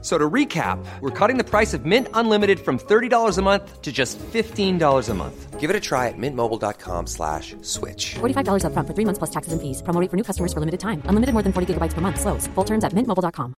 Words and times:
So 0.00 0.14
to 0.16 0.30
recap, 0.30 0.78
we're 1.00 1.10
cutting 1.10 1.38
the 1.38 1.44
price 1.44 1.74
of 1.74 1.84
Mint 1.84 2.06
Unlimited 2.14 2.60
from 2.60 2.78
$30 2.78 3.10
a 3.36 3.42
month 3.42 3.82
to 3.82 3.90
just 3.90 4.14
$15 4.30 4.78
a 4.78 5.14
month. 5.14 5.58
Give 5.58 5.70
it 5.70 5.74
a 5.74 5.82
try 5.82 6.06
at 6.06 6.14
mintmobile.com 6.14 7.10
slash 7.10 7.56
switch. 7.62 8.14
$45 8.22 8.62
upfront 8.62 8.86
for 8.86 8.94
three 8.94 9.04
months 9.04 9.18
plus 9.18 9.34
taxes 9.34 9.50
and 9.50 9.58
fees. 9.58 9.82
Promo 9.82 9.98
rate 9.98 10.06
for 10.06 10.16
new 10.16 10.22
customers 10.22 10.54
for 10.54 10.62
limited 10.62 10.78
time. 10.78 11.02
Unlimited 11.10 11.34
more 11.34 11.42
than 11.42 11.50
40 11.50 11.74
gigabytes 11.74 11.98
per 11.98 12.00
month. 12.00 12.22
Slows. 12.22 12.46
Full 12.54 12.64
terms 12.64 12.86
at 12.86 12.94
mintmobile.com. 12.94 13.58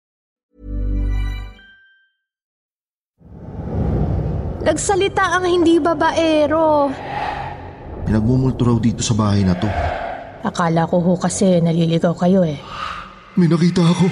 Nagsalita 4.64 5.40
ang 5.40 5.44
hindi 5.44 5.76
babaero. 5.80 6.88
Pinagmumulto 8.08 8.64
raw 8.64 8.78
dito 8.80 9.04
sa 9.04 9.12
bahay 9.12 9.44
na 9.44 9.60
to. 9.60 9.68
Akala 10.44 10.88
ko 10.88 11.04
ho 11.04 11.20
kasi 11.20 11.60
naliligaw 11.60 12.16
kayo 12.16 12.48
eh. 12.48 12.56
May 13.36 13.52
nakita 13.52 13.84
ako. 13.84 14.08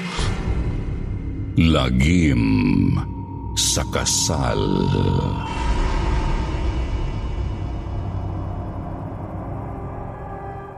Lagim 1.57 2.93
sa 3.57 3.81
kasal. 3.89 4.61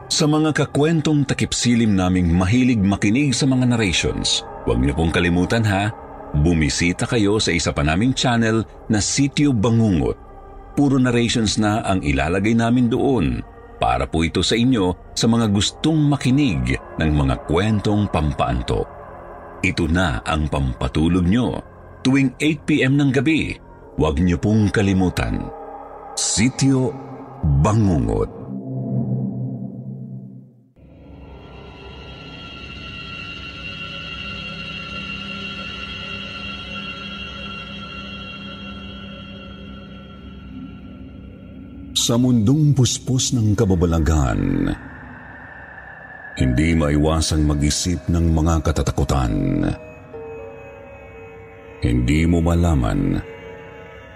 Sa 0.07 0.23
mga 0.23 0.55
kakwentong 0.55 1.27
takipsilim 1.27 1.99
naming 1.99 2.31
mahilig 2.31 2.79
makinig 2.79 3.35
sa 3.35 3.43
mga 3.43 3.75
narrations, 3.75 4.47
huwag 4.63 4.79
niyo 4.79 4.95
pong 4.95 5.11
kalimutan 5.11 5.67
ha, 5.67 5.91
bumisita 6.31 7.03
kayo 7.03 7.43
sa 7.43 7.51
isa 7.51 7.75
pa 7.75 7.83
naming 7.83 8.15
channel 8.15 8.63
na 8.87 9.03
Sityo 9.03 9.51
Bangungot. 9.51 10.15
Puro 10.79 10.95
narrations 10.95 11.59
na 11.59 11.83
ang 11.83 11.99
ilalagay 11.99 12.55
namin 12.55 12.87
doon 12.87 13.43
para 13.83 14.07
po 14.07 14.23
ito 14.23 14.39
sa 14.39 14.55
inyo 14.55 15.11
sa 15.11 15.27
mga 15.27 15.51
gustong 15.51 16.07
makinig 16.07 16.79
ng 16.95 17.11
mga 17.11 17.35
kwentong 17.51 18.07
pampaanto. 18.07 18.98
Ito 19.59 19.91
na 19.91 20.23
ang 20.23 20.47
pampatulog 20.47 21.27
nyo 21.27 21.59
tuwing 21.99 22.31
8pm 22.39 22.95
ng 22.95 23.11
gabi. 23.11 23.51
Huwag 23.99 24.23
niyo 24.23 24.39
pong 24.39 24.71
kalimutan. 24.71 25.51
Sityo 26.15 26.95
Bangungot. 27.59 28.31
Sa 41.99 42.15
mundong 42.15 42.71
puspos 42.71 43.35
ng 43.35 43.59
kababalagan, 43.59 44.71
hindi 46.37 46.77
maiwasang 46.77 47.47
mag-isip 47.47 47.97
ng 48.11 48.25
mga 48.29 48.61
katatakutan. 48.61 49.65
Hindi 51.79 52.27
mo 52.27 52.43
malaman 52.43 53.17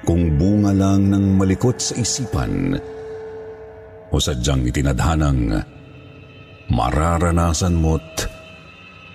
kung 0.03 0.36
bunga 0.36 0.75
lang 0.75 1.08
ng 1.08 1.39
malikot 1.39 1.80
sa 1.80 1.95
isipan 1.95 2.75
o 4.11 4.16
sadyang 4.20 4.67
itinadhanang 4.67 5.64
mararanasan 6.67 7.80
mo't 7.80 8.27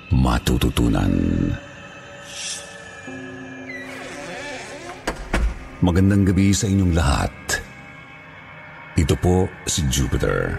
matututunan. 0.08 1.12
Magandang 5.78 6.26
gabi 6.26 6.50
sa 6.50 6.66
inyong 6.66 6.90
lahat. 6.96 7.30
Ito 8.98 9.14
po 9.22 9.46
si 9.68 9.86
Jupiter. 9.86 10.58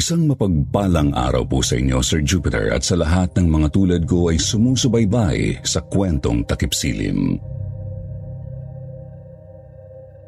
Isang 0.00 0.32
mapagpalang 0.32 1.12
araw 1.12 1.44
po 1.44 1.60
sa 1.60 1.76
inyo, 1.76 2.00
Sir 2.00 2.24
Jupiter, 2.24 2.72
at 2.72 2.80
sa 2.80 2.96
lahat 2.96 3.36
ng 3.36 3.44
mga 3.44 3.68
tulad 3.68 4.02
ko 4.08 4.32
ay 4.32 4.40
sumusubaybay 4.40 5.60
sa 5.60 5.84
kwentong 5.84 6.40
takipsilim. 6.48 7.36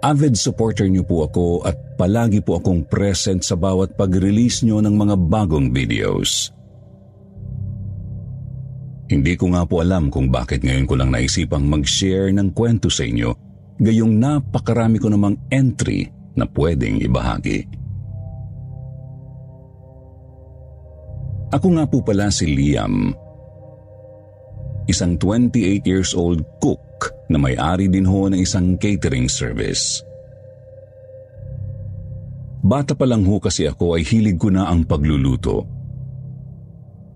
Avid 0.05 0.37
supporter 0.37 0.93
niyo 0.93 1.09
po 1.09 1.25
ako 1.25 1.65
at 1.65 1.97
palagi 1.97 2.45
po 2.45 2.61
akong 2.61 2.85
present 2.85 3.41
sa 3.41 3.57
bawat 3.57 3.97
pag-release 3.97 4.61
niyo 4.61 4.85
ng 4.85 4.93
mga 4.93 5.17
bagong 5.33 5.73
videos. 5.73 6.53
Hindi 9.09 9.41
ko 9.41 9.57
nga 9.57 9.65
po 9.65 9.81
alam 9.81 10.13
kung 10.13 10.29
bakit 10.29 10.69
ngayon 10.69 10.85
ko 10.85 11.01
lang 11.01 11.17
naisipang 11.17 11.65
mag-share 11.65 12.29
ng 12.29 12.53
kwento 12.53 12.93
sa 12.93 13.09
inyo, 13.09 13.33
gayong 13.81 14.21
napakarami 14.21 15.01
ko 15.01 15.09
namang 15.09 15.41
entry 15.49 16.13
na 16.37 16.45
pwedeng 16.45 17.01
ibahagi. 17.01 17.81
Ako 21.53 21.77
nga 21.77 21.85
po 21.85 22.01
pala 22.01 22.33
si 22.33 22.49
Liam. 22.49 23.13
Isang 24.89 25.21
28 25.21 25.85
years 25.85 26.17
old 26.17 26.41
cook 26.65 27.13
na 27.29 27.37
may-ari 27.37 27.93
din 27.93 28.09
ho 28.09 28.25
ng 28.25 28.41
isang 28.41 28.81
catering 28.81 29.29
service. 29.29 30.01
Bata 32.65 32.97
pa 32.97 33.05
lang 33.05 33.29
ho 33.29 33.37
kasi 33.37 33.69
ako 33.69 34.01
ay 34.01 34.03
hilig 34.07 34.41
ko 34.41 34.49
na 34.49 34.65
ang 34.73 34.89
pagluluto. 34.89 35.69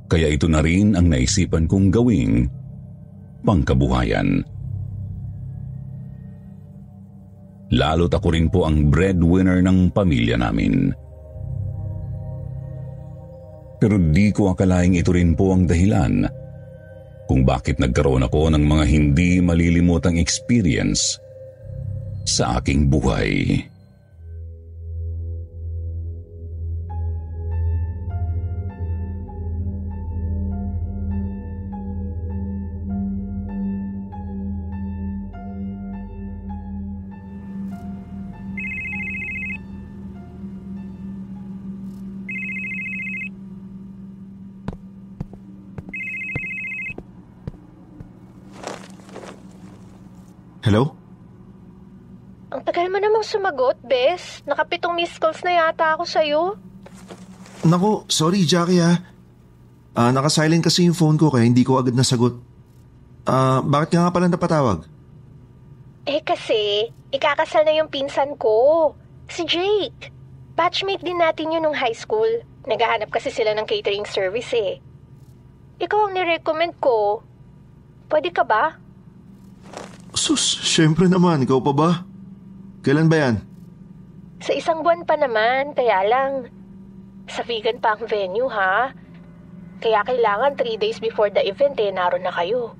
Kaya 0.06 0.28
ito 0.28 0.52
na 0.52 0.60
rin 0.60 0.92
ang 0.92 1.08
naisipan 1.08 1.64
kong 1.64 1.88
gawing 1.88 2.46
pangkabuhayan. 3.40 4.44
Lalo't 7.72 8.12
ako 8.12 8.28
rin 8.36 8.46
po 8.52 8.68
ang 8.68 8.92
breadwinner 8.92 9.64
ng 9.64 9.90
pamilya 9.90 10.38
namin. 10.38 11.05
Pero 13.76 14.00
di 14.00 14.32
ko 14.32 14.56
akalaing 14.56 14.96
ito 14.96 15.12
rin 15.12 15.36
po 15.36 15.52
ang 15.52 15.68
dahilan 15.68 16.24
kung 17.26 17.42
bakit 17.42 17.82
nagkaroon 17.82 18.24
ako 18.24 18.54
ng 18.54 18.64
mga 18.64 18.84
hindi 18.86 19.42
malilimutang 19.42 20.16
experience 20.16 21.18
sa 22.24 22.58
aking 22.62 22.86
buhay. 22.88 23.60
Hello? 50.66 50.90
Ang 52.50 52.58
tagal 52.66 52.90
mo 52.90 52.98
namang 52.98 53.22
sumagot, 53.22 53.78
Bes. 53.86 54.42
Nakapitong 54.50 54.98
missed 54.98 55.22
calls 55.22 55.38
na 55.46 55.54
yata 55.54 55.94
ako 55.94 56.02
sa'yo. 56.02 56.42
Naku, 57.62 58.02
sorry 58.10 58.42
Jackie 58.42 58.82
ha. 58.82 58.98
Ah, 59.94 60.10
naka-silent 60.10 60.66
kasi 60.66 60.90
yung 60.90 60.98
phone 60.98 61.14
ko 61.22 61.30
kaya 61.30 61.46
hindi 61.46 61.62
ko 61.62 61.78
agad 61.78 61.94
nasagot. 61.94 62.42
Ah, 63.30 63.62
bakit 63.62 63.94
ka 63.94 64.02
nga 64.02 64.10
pala 64.10 64.26
napatawag? 64.26 64.82
Eh 66.02 66.18
kasi, 66.26 66.90
ikakasal 67.14 67.62
na 67.62 67.78
yung 67.78 67.86
pinsan 67.86 68.34
ko. 68.34 68.90
Si 69.30 69.46
Jake. 69.46 70.10
Batchmate 70.58 71.06
din 71.06 71.22
natin 71.22 71.54
yun 71.54 71.62
nung 71.62 71.78
high 71.78 71.94
school. 71.94 72.42
Naghahanap 72.66 73.14
kasi 73.14 73.30
sila 73.30 73.54
ng 73.54 73.70
catering 73.70 74.02
service 74.02 74.50
eh. 74.50 74.82
Ikaw 75.78 76.10
ang 76.10 76.18
nirecommend 76.18 76.74
ko. 76.82 77.22
Pwede 78.10 78.34
ka 78.34 78.42
ba? 78.42 78.82
Sus, 80.16 80.40
syempre 80.64 81.06
naman, 81.12 81.44
ikaw 81.44 81.60
pa 81.60 81.72
ba? 81.76 81.90
Kailan 82.80 83.12
ba 83.12 83.16
yan? 83.20 83.36
Sa 84.40 84.56
isang 84.56 84.80
buwan 84.80 85.04
pa 85.04 85.14
naman, 85.20 85.76
kaya 85.76 86.02
lang. 86.08 86.48
Sa 87.28 87.44
vegan 87.44 87.76
pa 87.78 87.94
ang 87.94 88.08
venue, 88.08 88.48
ha? 88.48 88.96
Kaya 89.84 90.00
kailangan 90.08 90.56
three 90.56 90.80
days 90.80 90.96
before 90.96 91.28
the 91.28 91.44
event 91.44 91.76
eh, 91.76 91.92
naroon 91.92 92.24
na 92.24 92.32
kayo. 92.32 92.72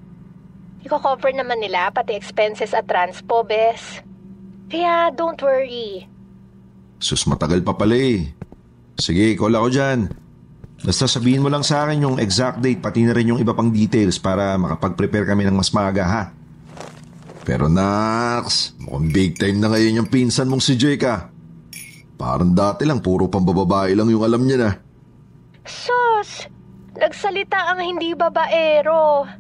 Iko-cover 0.81 1.35
naman 1.37 1.61
nila 1.61 1.93
pati 1.93 2.17
expenses 2.17 2.73
at 2.73 2.89
transpo, 2.89 3.45
bes. 3.45 4.01
Kaya 4.73 5.13
don't 5.13 5.39
worry. 5.45 6.09
Sus, 6.97 7.29
matagal 7.29 7.61
pa 7.61 7.77
pala 7.77 8.01
eh. 8.01 8.33
Sige, 8.97 9.37
call 9.37 9.61
ako 9.61 9.69
dyan. 9.69 10.09
Basta 10.81 11.05
sabihin 11.05 11.45
mo 11.45 11.53
lang 11.53 11.65
sa 11.65 11.85
akin 11.85 12.05
yung 12.05 12.17
exact 12.17 12.65
date 12.65 12.81
pati 12.81 13.05
na 13.05 13.13
rin 13.13 13.33
yung 13.33 13.41
iba 13.41 13.53
pang 13.53 13.69
details 13.69 14.17
para 14.17 14.57
makapag-prepare 14.57 15.29
kami 15.29 15.45
ng 15.45 15.57
mas 15.57 15.73
maaga 15.73 16.05
ha. 16.05 16.23
Pero 17.47 17.71
Nax, 17.71 18.75
mukhang 18.83 19.15
big 19.15 19.39
time 19.39 19.63
na 19.63 19.71
ngayon 19.71 20.03
yung 20.03 20.11
pinsan 20.11 20.51
mong 20.51 20.67
si 20.67 20.75
Jeka. 20.75 21.31
Parang 22.19 22.51
dati 22.51 22.83
lang, 22.83 22.99
puro 22.99 23.31
pambababae 23.31 23.95
lang 23.95 24.11
yung 24.11 24.27
alam 24.27 24.43
niya 24.43 24.59
na. 24.59 24.71
Sus! 25.63 26.51
Nagsalita 26.99 27.71
ang 27.71 27.79
hindi 27.79 28.19
babaero. 28.19 29.31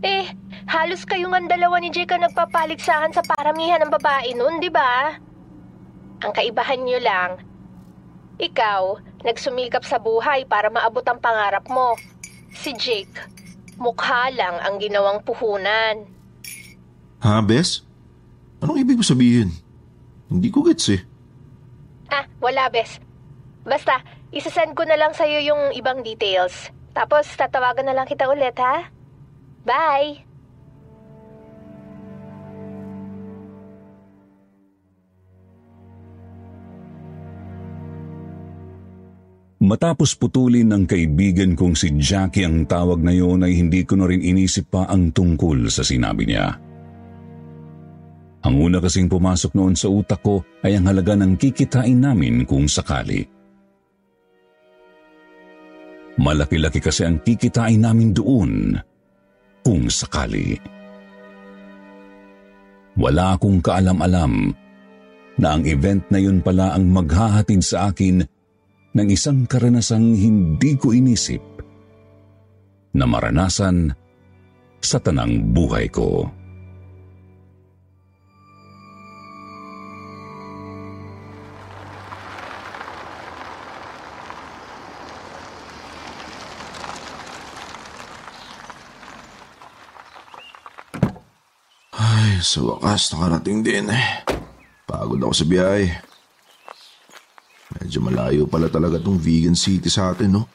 Eh, 0.00 0.24
halos 0.72 1.04
kayong 1.04 1.36
ang 1.36 1.48
dalawa 1.52 1.76
ni 1.84 1.92
Jeka 1.92 2.16
nagpapaligsahan 2.16 3.12
sa 3.12 3.20
paramihan 3.20 3.84
ng 3.84 3.92
babae 3.92 4.32
nun, 4.32 4.56
di 4.56 4.72
ba? 4.72 5.12
Ang 6.24 6.32
kaibahan 6.32 6.80
nyo 6.80 6.96
lang, 6.96 7.30
ikaw, 8.40 8.96
nagsumikap 9.26 9.84
sa 9.84 10.00
buhay 10.00 10.48
para 10.48 10.72
maabot 10.72 11.04
ang 11.04 11.20
pangarap 11.20 11.66
mo. 11.68 11.92
Si 12.54 12.72
Jake, 12.72 13.12
mukha 13.76 14.32
lang 14.32 14.56
ang 14.64 14.80
ginawang 14.80 15.20
puhunan. 15.26 16.17
Ha, 17.18 17.42
Bes? 17.42 17.82
Anong 18.58 18.82
ibig 18.82 18.98
mo 18.98 19.06
sabihin? 19.06 19.54
Hindi 20.28 20.50
ko 20.50 20.66
gets 20.66 20.90
eh. 20.90 21.02
Ah, 22.10 22.26
wala, 22.42 22.68
bes. 22.68 23.00
Basta, 23.62 24.02
isasend 24.34 24.74
ko 24.74 24.84
na 24.84 24.98
lang 24.98 25.14
sa'yo 25.14 25.40
yung 25.44 25.62
ibang 25.76 26.02
details. 26.02 26.72
Tapos, 26.92 27.28
tatawagan 27.38 27.86
na 27.86 27.94
lang 27.94 28.08
kita 28.08 28.26
ulit, 28.26 28.56
ha? 28.58 28.90
Bye! 29.62 30.24
Matapos 39.58 40.16
putulin 40.16 40.70
ng 40.70 40.86
kaibigan 40.88 41.52
kong 41.52 41.76
si 41.76 41.92
Jackie 41.98 42.46
ang 42.46 42.64
tawag 42.64 43.04
na 43.04 43.12
yon 43.12 43.44
ay 43.44 43.58
hindi 43.58 43.84
ko 43.84 44.00
na 44.00 44.08
rin 44.08 44.24
inisip 44.24 44.70
pa 44.72 44.88
ang 44.88 45.12
tungkol 45.12 45.68
sa 45.68 45.84
sinabi 45.84 46.24
niya. 46.24 46.67
Ang 48.48 48.64
una 48.64 48.80
kasing 48.80 49.12
pumasok 49.12 49.52
noon 49.52 49.76
sa 49.76 49.92
utak 49.92 50.24
ko 50.24 50.40
ay 50.64 50.80
ang 50.80 50.88
halaga 50.88 51.12
ng 51.20 51.36
kikitain 51.36 52.00
namin 52.00 52.48
kung 52.48 52.64
sakali. 52.64 53.20
Malaki-laki 56.16 56.80
kasi 56.80 57.04
ang 57.04 57.20
kikitain 57.20 57.84
namin 57.84 58.16
doon 58.16 58.72
kung 59.60 59.92
sakali. 59.92 60.56
Wala 62.96 63.36
akong 63.36 63.60
kaalam-alam 63.60 64.50
na 65.38 65.48
ang 65.52 65.62
event 65.68 66.02
na 66.08 66.18
yun 66.18 66.40
pala 66.40 66.72
ang 66.72 66.88
maghahatid 66.88 67.60
sa 67.60 67.92
akin 67.92 68.24
ng 68.96 69.08
isang 69.12 69.44
karanasang 69.44 70.16
hindi 70.16 70.72
ko 70.74 70.96
inisip 70.96 71.44
na 72.96 73.04
maranasan 73.04 73.92
sa 74.80 74.96
tanang 74.98 75.52
buhay 75.52 75.86
ko. 75.92 76.37
Sa 92.40 92.60
wakas 92.64 93.12
nakarating 93.12 93.60
din 93.60 93.90
eh. 93.90 94.06
Pagod 94.88 95.20
ako 95.20 95.34
sa 95.36 95.44
biyahe. 95.44 95.86
Medyo 97.78 98.00
malayo 98.00 98.42
pala 98.48 98.72
talaga 98.72 98.96
tong 98.96 99.20
vegan 99.20 99.52
city 99.52 99.92
sa 99.92 100.16
atin, 100.16 100.40
no? 100.40 100.48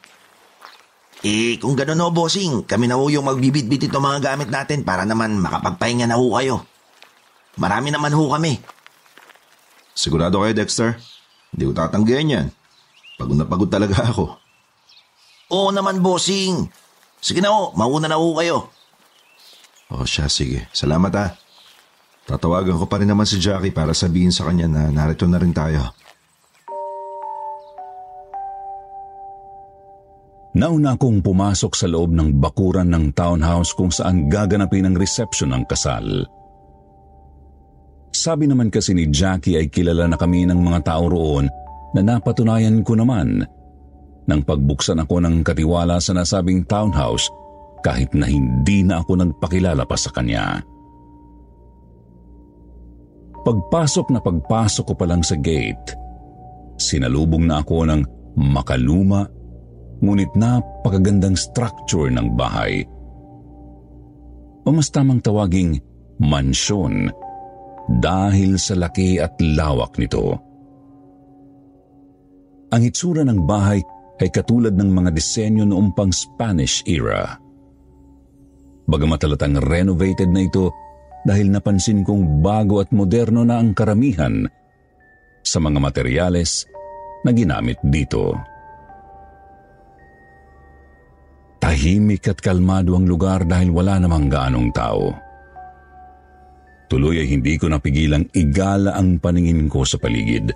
Eh, 1.24 1.56
kung 1.62 1.78
gano'n 1.78 2.04
ho, 2.04 2.12
bossing, 2.12 2.68
kami 2.68 2.90
na 2.90 3.00
ho 3.00 3.08
yung 3.08 3.24
magbibitbit 3.24 3.88
ito 3.88 4.02
mga 4.02 4.34
gamit 4.34 4.50
natin 4.52 4.84
para 4.84 5.08
naman 5.08 5.40
makapagpahinga 5.40 6.04
na 6.04 6.20
ho 6.20 6.36
kayo. 6.36 6.66
Marami 7.56 7.94
naman 7.94 8.12
ho 8.12 8.28
kami. 8.28 8.60
Sigurado 9.94 10.42
kayo, 10.44 10.52
Dexter? 10.52 10.98
Hindi 11.54 11.64
ko 11.70 11.72
tatanggihan 11.72 12.34
yan. 12.42 12.48
Pagod 13.16 13.38
na 13.38 13.46
pagod 13.46 13.70
talaga 13.70 14.04
ako. 14.12 14.36
Oo 15.54 15.70
naman, 15.70 16.02
bossing. 16.04 16.68
Sige 17.24 17.40
na 17.40 17.54
ho, 17.56 17.72
mauna 17.78 18.10
na 18.10 18.20
ho 18.20 18.34
kayo. 18.36 18.68
O 19.94 20.04
siya, 20.04 20.26
sige. 20.28 20.68
Salamat 20.74 21.14
ah. 21.16 21.30
Tatawagan 22.24 22.80
ko 22.80 22.86
pa 22.88 23.04
rin 23.04 23.12
naman 23.12 23.28
si 23.28 23.36
Jackie 23.36 23.76
para 23.76 23.92
sabihin 23.92 24.32
sa 24.32 24.48
kanya 24.48 24.72
na 24.72 24.88
narito 24.88 25.28
na 25.28 25.40
rin 25.40 25.52
tayo. 25.52 25.92
Nauna 30.54 30.94
akong 30.94 31.26
pumasok 31.26 31.74
sa 31.74 31.90
loob 31.90 32.14
ng 32.14 32.38
bakuran 32.38 32.94
ng 32.94 33.18
townhouse 33.18 33.74
kung 33.74 33.90
saan 33.90 34.30
gaganapin 34.30 34.86
ang 34.86 34.96
reception 34.96 35.50
ng 35.50 35.66
kasal. 35.66 36.30
Sabi 38.14 38.46
naman 38.46 38.70
kasi 38.70 38.94
ni 38.94 39.10
Jackie 39.10 39.58
ay 39.58 39.74
kilala 39.74 40.06
na 40.06 40.16
kami 40.16 40.46
ng 40.46 40.62
mga 40.62 40.94
tao 40.94 41.10
roon 41.10 41.50
na 41.98 42.02
napatunayan 42.06 42.86
ko 42.86 42.94
naman 42.94 43.42
nang 44.30 44.42
pagbuksan 44.46 45.02
ako 45.02 45.20
ng 45.26 45.42
katiwala 45.42 45.98
sa 45.98 46.14
nasabing 46.14 46.64
townhouse 46.70 47.28
kahit 47.84 48.14
na 48.16 48.30
hindi 48.30 48.86
na 48.86 49.02
ako 49.02 49.20
nagpakilala 49.20 49.84
pa 49.84 49.98
sa 49.98 50.14
kanya. 50.14 50.62
Pagpasok 53.44 54.08
na 54.16 54.20
pagpasok 54.24 54.86
ko 54.88 54.94
pa 54.96 55.06
lang 55.08 55.20
sa 55.20 55.36
gate, 55.36 56.00
sinalubong 56.80 57.44
na 57.44 57.60
ako 57.60 57.84
ng 57.84 58.02
makaluma 58.40 59.28
ngunit 60.00 60.32
napakagandang 60.36 61.36
structure 61.36 62.08
ng 62.12 62.36
bahay. 62.40 62.84
O 64.64 64.72
mas 64.72 64.88
tamang 64.88 65.20
tawaging 65.20 65.80
mansyon 66.24 67.12
dahil 68.00 68.56
sa 68.56 68.80
laki 68.80 69.20
at 69.20 69.36
lawak 69.40 70.00
nito. 70.00 70.40
Ang 72.72 72.82
itsura 72.88 73.28
ng 73.28 73.44
bahay 73.44 73.84
ay 74.24 74.32
katulad 74.32 74.72
ng 74.72 74.88
mga 74.88 75.12
disenyo 75.12 75.68
noong 75.68 75.92
pang 75.92 76.10
Spanish 76.16 76.80
era. 76.88 77.36
Bagamat 78.88 79.20
halatang 79.24 79.60
renovated 79.64 80.32
na 80.32 80.48
ito 80.48 80.72
dahil 81.24 81.48
napansin 81.52 82.04
kong 82.04 82.44
bago 82.44 82.84
at 82.84 82.92
moderno 82.92 83.48
na 83.48 83.60
ang 83.60 83.72
karamihan 83.72 84.44
sa 85.44 85.60
mga 85.60 85.80
materyales 85.80 86.68
na 87.24 87.32
ginamit 87.32 87.80
dito. 87.84 88.36
Tahimik 91.64 92.28
at 92.28 92.44
kalmado 92.44 93.00
ang 93.00 93.08
lugar 93.08 93.48
dahil 93.48 93.72
wala 93.72 93.96
namang 93.96 94.28
gaanong 94.28 94.70
tao. 94.76 95.16
Tuloy 96.92 97.24
ay 97.24 97.28
hindi 97.32 97.56
ko 97.56 97.72
napigilang 97.72 98.28
igala 98.36 99.00
ang 99.00 99.18
paningin 99.18 99.72
ko 99.72 99.88
sa 99.88 99.96
paligid 99.96 100.52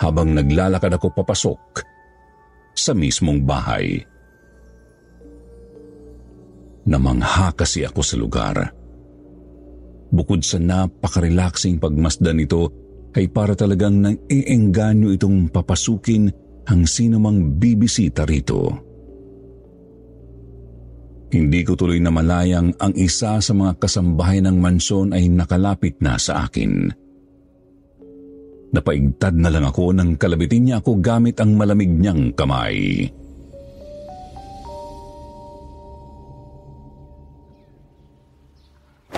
habang 0.00 0.32
naglalakad 0.32 0.96
ako 0.96 1.12
papasok 1.12 1.60
sa 2.76 2.92
mismong 2.96 3.44
bahay. 3.44 4.00
Namangha 6.86 7.52
kasi 7.56 7.84
ako 7.84 8.00
sa 8.00 8.16
lugar. 8.16 8.75
Bukod 10.10 10.46
sa 10.46 10.62
napaka-relaxing 10.62 11.82
pagmasdan 11.82 12.38
nito, 12.38 12.70
ay 13.16 13.32
para 13.32 13.56
talagang 13.56 14.04
nang 14.04 14.16
iengganyo 14.28 15.10
itong 15.16 15.48
papasukin 15.48 16.28
ang 16.68 16.84
sino 16.84 17.16
mang 17.16 17.56
bibisita 17.56 18.28
rito. 18.28 18.86
Hindi 21.32 21.60
ko 21.66 21.74
tuloy 21.74 21.98
na 21.98 22.12
malayang 22.12 22.76
ang 22.78 22.94
isa 22.94 23.40
sa 23.42 23.52
mga 23.56 23.82
kasambahay 23.82 24.38
ng 24.44 24.56
mansyon 24.62 25.10
ay 25.10 25.26
nakalapit 25.26 25.98
na 25.98 26.14
sa 26.20 26.46
akin. 26.46 26.86
Napaigtad 28.70 29.34
na 29.34 29.48
lang 29.50 29.64
ako 29.66 29.96
nang 29.96 30.20
kalabitin 30.20 30.70
niya 30.70 30.84
ako 30.84 31.00
gamit 31.00 31.40
ang 31.40 31.56
malamig 31.56 31.90
niyang 31.90 32.30
kamay. 32.36 33.08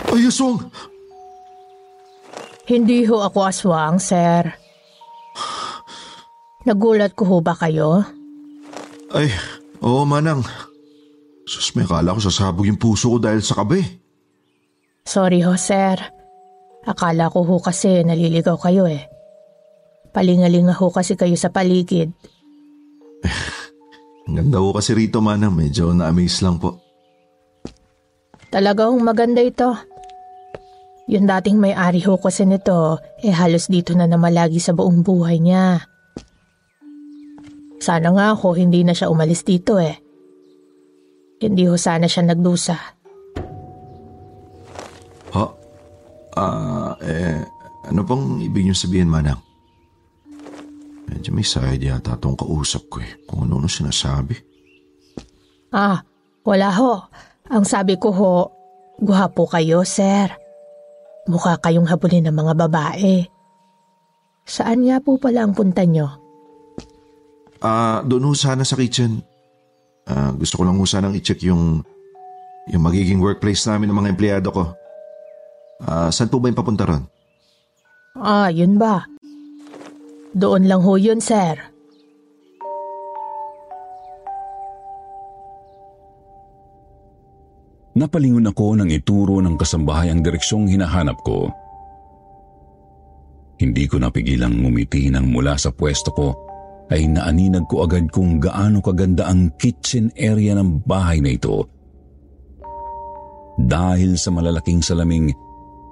Ay, 0.08 0.24
Aswang! 0.28 0.58
Hindi 2.68 3.08
ho 3.08 3.24
ako 3.24 3.38
aswang, 3.48 3.96
sir. 3.96 4.44
Nagulat 6.68 7.16
ko 7.16 7.24
ho 7.24 7.36
ba 7.40 7.56
kayo? 7.56 8.04
Ay, 9.08 9.32
oo 9.80 10.04
manang. 10.04 10.44
Sus, 11.48 11.72
may 11.72 11.88
akala 11.88 12.12
ko 12.12 12.20
sasabog 12.20 12.68
yung 12.68 12.76
puso 12.76 13.08
ko 13.08 13.16
dahil 13.16 13.40
sa 13.40 13.56
kabe. 13.56 13.80
Sorry 15.08 15.40
ho, 15.40 15.56
sir. 15.56 15.96
Akala 16.84 17.32
ko 17.32 17.40
ho 17.40 17.56
kasi 17.56 18.04
naliligaw 18.04 18.60
kayo 18.60 18.84
eh. 18.84 19.08
Palingalinga 20.12 20.76
ho 20.76 20.92
kasi 20.92 21.16
kayo 21.16 21.40
sa 21.40 21.48
paligid. 21.48 22.12
Ang 24.28 24.44
ganda 24.44 24.60
ko 24.60 24.76
kasi 24.76 24.92
rito, 24.92 25.24
manang. 25.24 25.56
Medyo 25.56 25.96
na-amaze 25.96 26.44
lang 26.44 26.60
po. 26.60 26.76
Talaga 28.52 28.92
hong 28.92 29.00
maganda 29.00 29.40
ito. 29.40 29.72
Yung 31.08 31.24
dating 31.24 31.56
may-ari 31.56 32.04
ho 32.04 32.20
kasi 32.20 32.44
nito, 32.44 33.00
eh 33.24 33.32
halos 33.32 33.72
dito 33.72 33.96
na 33.96 34.04
namalagi 34.04 34.60
sa 34.60 34.76
buong 34.76 35.00
buhay 35.00 35.40
niya. 35.40 35.80
Sana 37.80 38.12
nga 38.12 38.36
ako 38.36 38.52
hindi 38.60 38.84
na 38.84 38.92
siya 38.92 39.08
umalis 39.08 39.40
dito 39.40 39.80
eh. 39.80 39.96
Hindi 41.40 41.64
ho 41.64 41.80
sana 41.80 42.04
siya 42.04 42.28
nagdusa. 42.28 42.76
Ha? 45.32 45.44
Ah, 46.36 46.92
eh, 47.00 47.40
ano 47.88 48.00
pong 48.04 48.44
ibig 48.44 48.68
niyo 48.68 48.76
sabihin, 48.76 49.08
manang? 49.08 49.40
Medyo 51.08 51.32
may 51.32 51.46
side 51.46 51.88
yata 51.88 52.20
itong 52.20 52.36
kausap 52.36 52.84
ko 52.92 53.00
eh. 53.00 53.16
Kung 53.24 53.48
ano-ano 53.48 53.64
sinasabi. 53.64 54.36
Ah, 55.72 56.04
wala 56.44 56.68
ho. 56.76 57.08
Ang 57.48 57.64
sabi 57.64 57.96
ko 57.96 58.12
ho, 58.12 58.34
guhapo 59.00 59.48
kayo, 59.48 59.88
sir. 59.88 60.47
Mukha 61.28 61.60
kayong 61.60 61.84
habulin 61.84 62.24
ng 62.24 62.36
mga 62.36 62.54
babae. 62.56 63.28
Saan 64.48 64.88
nga 64.88 64.96
po 64.96 65.20
pala 65.20 65.44
ang 65.44 65.52
punta 65.52 65.84
nyo? 65.84 66.08
Ah, 67.60 68.00
doon 68.00 68.32
ho 68.32 68.32
sana 68.32 68.64
sa 68.64 68.80
kitchen. 68.80 69.20
Ah, 70.08 70.32
gusto 70.32 70.56
ko 70.56 70.64
lang 70.64 70.80
ho 70.80 70.84
sanang 70.88 71.12
i-check 71.12 71.44
yung 71.44 71.84
yung 72.72 72.82
magiging 72.84 73.20
workplace 73.20 73.68
namin 73.68 73.92
ng 73.92 73.98
mga 74.00 74.10
empleyado 74.16 74.48
ko. 74.48 74.64
Ah, 75.84 76.08
saan 76.08 76.32
po 76.32 76.40
ba 76.40 76.48
yung 76.48 76.56
papunta 76.56 76.88
ron? 76.88 77.04
Ah, 78.16 78.48
yun 78.48 78.80
ba? 78.80 79.04
Doon 80.32 80.64
lang 80.64 80.80
ho 80.80 80.96
yun, 80.96 81.20
sir. 81.20 81.60
Napalingon 87.98 88.46
ako 88.46 88.78
nang 88.78 88.94
ituro 88.94 89.42
ng 89.42 89.58
kasambahay 89.58 90.14
ang 90.14 90.22
direksyong 90.22 90.70
hinahanap 90.70 91.18
ko. 91.26 91.50
Hindi 93.58 93.90
ko 93.90 93.98
napigilang 93.98 94.54
ngumiti 94.54 95.10
nang 95.10 95.34
mula 95.34 95.58
sa 95.58 95.74
pwesto 95.74 96.14
ko 96.14 96.28
ay 96.94 97.10
naaninag 97.10 97.66
ko 97.66 97.82
agad 97.82 98.06
kung 98.14 98.38
gaano 98.38 98.78
kaganda 98.78 99.26
ang 99.26 99.50
kitchen 99.58 100.14
area 100.14 100.54
ng 100.54 100.86
bahay 100.86 101.18
na 101.18 101.34
ito. 101.34 101.66
Dahil 103.58 104.14
sa 104.14 104.30
malalaking 104.30 104.78
salaming 104.78 105.34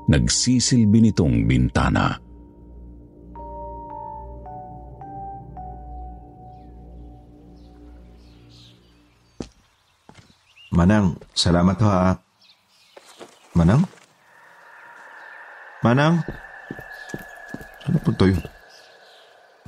nagsisilbi 0.06 1.10
nitong 1.10 1.50
bintana. 1.50 2.14
Manang, 10.76 11.16
salamat 11.32 11.80
ho 11.80 11.88
ha. 11.88 12.12
Manang? 13.56 13.80
Manang? 15.80 16.20
Ano 17.88 17.96
punta 18.04 18.28
yun? 18.28 18.44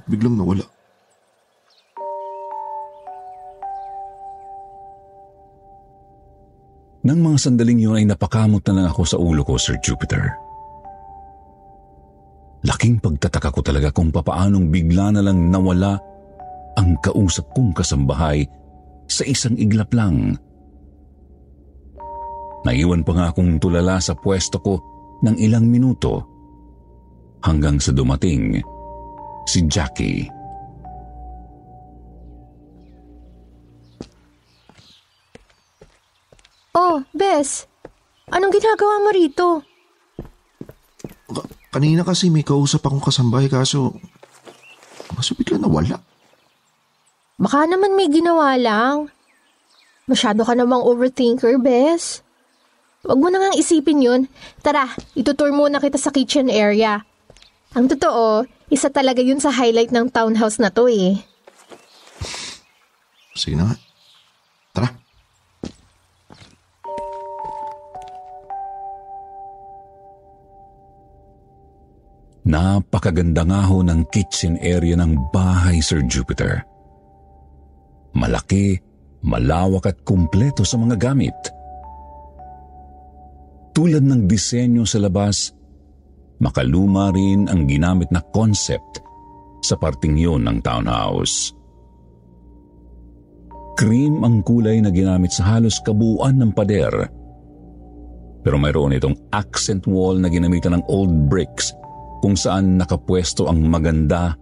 Biglang 0.04 0.36
nawala. 0.36 0.68
Nang 7.08 7.24
mga 7.24 7.40
sandaling 7.40 7.80
yun 7.80 7.96
ay 7.96 8.04
napakamot 8.04 8.60
na 8.68 8.76
lang 8.76 8.86
ako 8.92 9.02
sa 9.08 9.16
ulo 9.16 9.40
ko, 9.48 9.56
Sir 9.56 9.80
Jupiter. 9.80 10.36
Laking 12.68 13.00
pagtataka 13.00 13.48
ko 13.48 13.64
talaga 13.64 13.88
kung 13.96 14.12
papaanong 14.12 14.68
bigla 14.68 15.16
na 15.16 15.24
lang 15.24 15.48
nawala 15.48 15.96
ang 16.76 17.00
kausap 17.00 17.48
kong 17.56 17.72
kasambahay 17.72 18.44
sa 19.08 19.24
isang 19.24 19.56
iglap 19.56 19.88
lang. 19.96 20.36
Naiwan 22.66 23.06
pa 23.06 23.12
nga 23.14 23.26
akong 23.30 23.62
tulala 23.62 24.02
sa 24.02 24.18
pwesto 24.18 24.58
ko 24.58 24.74
ng 25.22 25.36
ilang 25.38 25.66
minuto 25.66 26.26
hanggang 27.42 27.78
sa 27.78 27.94
dumating 27.94 28.58
si 29.46 29.62
Jackie. 29.70 30.26
Oh, 36.78 37.02
Bes. 37.10 37.66
Anong 38.30 38.54
ginagawa 38.54 39.02
mo 39.02 39.10
rito? 39.10 39.46
Ka- 41.26 41.50
kanina 41.74 42.06
kasi 42.06 42.30
may 42.30 42.46
kausap 42.46 42.86
akong 42.86 43.02
kasambahay 43.02 43.50
kaso... 43.50 43.98
Kaso 45.10 45.34
bigla 45.34 45.58
nawala. 45.58 45.98
Baka 47.38 47.66
naman 47.66 47.98
may 47.98 48.06
ginawa 48.06 48.54
lang. 48.54 49.10
Masyado 50.06 50.46
ka 50.46 50.54
namang 50.54 50.86
overthinker, 50.86 51.58
Bes. 51.58 52.22
Huwag 53.06 53.18
mo 53.22 53.30
na 53.30 53.38
ngang 53.38 53.58
isipin 53.58 54.02
yun. 54.02 54.22
Tara, 54.58 54.90
itutour 55.14 55.54
muna 55.54 55.78
kita 55.78 55.94
sa 55.94 56.10
kitchen 56.10 56.50
area. 56.50 57.06
Ang 57.78 57.86
totoo, 57.86 58.42
isa 58.72 58.90
talaga 58.90 59.22
yun 59.22 59.38
sa 59.38 59.54
highlight 59.54 59.94
ng 59.94 60.10
townhouse 60.10 60.58
na 60.58 60.72
to 60.72 60.90
eh. 60.90 61.14
Sige 63.38 63.54
na 63.54 63.70
nga. 63.70 63.76
Tara. 64.74 64.88
Napakaganda 72.48 73.44
nga 73.44 73.60
ho 73.68 73.84
ng 73.84 74.08
kitchen 74.10 74.58
area 74.58 74.96
ng 74.98 75.30
bahay, 75.30 75.78
Sir 75.84 76.02
Jupiter. 76.02 76.64
Malaki, 78.16 78.80
malawak 79.22 79.86
at 79.86 79.98
kumpleto 80.02 80.66
sa 80.66 80.80
mga 80.80 80.96
gamit. 80.98 81.36
Tulad 83.78 84.02
ng 84.02 84.26
disenyo 84.26 84.82
sa 84.82 84.98
labas, 84.98 85.54
makaluma 86.42 87.14
rin 87.14 87.46
ang 87.46 87.62
ginamit 87.70 88.10
na 88.10 88.18
concept 88.34 88.98
sa 89.62 89.78
parting 89.78 90.18
yun 90.18 90.42
ng 90.50 90.58
townhouse. 90.66 91.54
Cream 93.78 94.26
ang 94.26 94.42
kulay 94.42 94.82
na 94.82 94.90
ginamit 94.90 95.30
sa 95.30 95.54
halos 95.54 95.78
kabuuan 95.86 96.42
ng 96.42 96.50
pader. 96.58 96.90
Pero 98.42 98.58
mayroon 98.58 98.98
itong 98.98 99.14
accent 99.30 99.86
wall 99.86 100.18
na 100.18 100.26
ginamitan 100.26 100.74
ng 100.74 100.82
old 100.90 101.30
bricks 101.30 101.70
kung 102.18 102.34
saan 102.34 102.82
nakapwesto 102.82 103.46
ang 103.46 103.62
maganda 103.62 104.34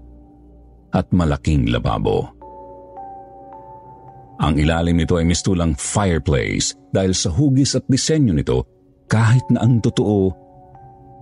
at 0.96 1.12
malaking 1.12 1.68
lababo. 1.68 2.24
Ang 4.40 4.64
ilalim 4.64 4.96
nito 4.96 5.20
ay 5.20 5.28
mistulang 5.28 5.76
fireplace 5.76 6.72
dahil 6.88 7.12
sa 7.12 7.28
hugis 7.28 7.76
at 7.76 7.84
disenyo 7.84 8.32
nito 8.32 8.75
kahit 9.06 9.46
na 9.54 9.62
ang 9.62 9.78
totoo, 9.78 10.30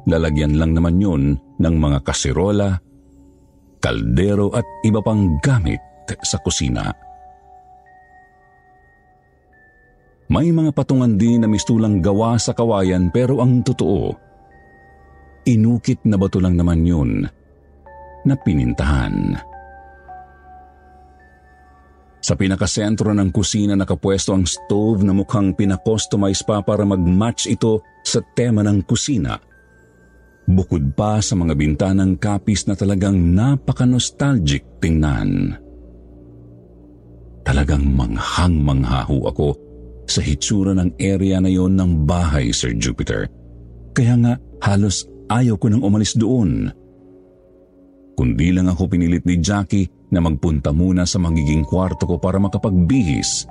lalagyan 0.08 0.56
lang 0.56 0.72
naman 0.72 1.00
yun 1.00 1.22
ng 1.60 1.76
mga 1.76 2.00
kasirola, 2.04 2.80
kaldero 3.80 4.52
at 4.56 4.64
iba 4.84 5.04
pang 5.04 5.36
gamit 5.44 5.80
sa 6.24 6.40
kusina. 6.40 6.88
May 10.32 10.48
mga 10.50 10.72
patungan 10.72 11.20
din 11.20 11.44
na 11.44 11.48
mistulang 11.48 12.00
gawa 12.00 12.40
sa 12.40 12.56
kawayan 12.56 13.12
pero 13.12 13.44
ang 13.44 13.60
totoo, 13.60 14.16
inukit 15.44 16.00
na 16.08 16.16
bato 16.16 16.40
lang 16.40 16.56
naman 16.56 16.80
yun 16.88 17.28
na 18.24 18.34
pinintahan. 18.34 19.36
Sa 22.24 22.32
pinakasentro 22.32 23.12
ng 23.12 23.28
kusina 23.28 23.76
nakapwesto 23.76 24.32
ang 24.32 24.48
stove 24.48 25.04
na 25.04 25.12
mukhang 25.12 25.52
pinakustomize 25.52 26.40
pa 26.40 26.64
para 26.64 26.80
mag-match 26.88 27.52
ito 27.52 27.84
sa 28.00 28.24
tema 28.32 28.64
ng 28.64 28.80
kusina. 28.88 29.36
Bukod 30.48 30.96
pa 30.96 31.20
sa 31.20 31.36
mga 31.36 31.52
bintanang 31.52 32.16
kapis 32.16 32.64
na 32.64 32.80
talagang 32.80 33.36
napaka-nostalgic 33.36 34.64
tingnan. 34.80 35.52
Talagang 37.44 37.92
manghang-manghaho 37.92 39.28
ako 39.28 39.48
sa 40.08 40.24
hitsura 40.24 40.72
ng 40.72 40.96
area 40.96 41.44
na 41.44 41.52
yon 41.52 41.76
ng 41.76 42.08
bahay, 42.08 42.56
Sir 42.56 42.72
Jupiter. 42.72 43.28
Kaya 43.92 44.16
nga 44.16 44.32
halos 44.64 45.04
ayaw 45.28 45.60
ko 45.60 45.68
nang 45.68 45.84
umalis 45.84 46.16
doon. 46.16 46.72
Kundi 48.16 48.48
lang 48.48 48.72
ako 48.72 48.88
pinilit 48.88 49.28
ni 49.28 49.36
Jackie 49.44 49.92
na 50.12 50.20
magpunta 50.20 50.74
muna 50.74 51.08
sa 51.08 51.20
magiging 51.22 51.64
kwarto 51.64 52.04
ko 52.04 52.16
para 52.20 52.36
makapagbihis 52.42 53.48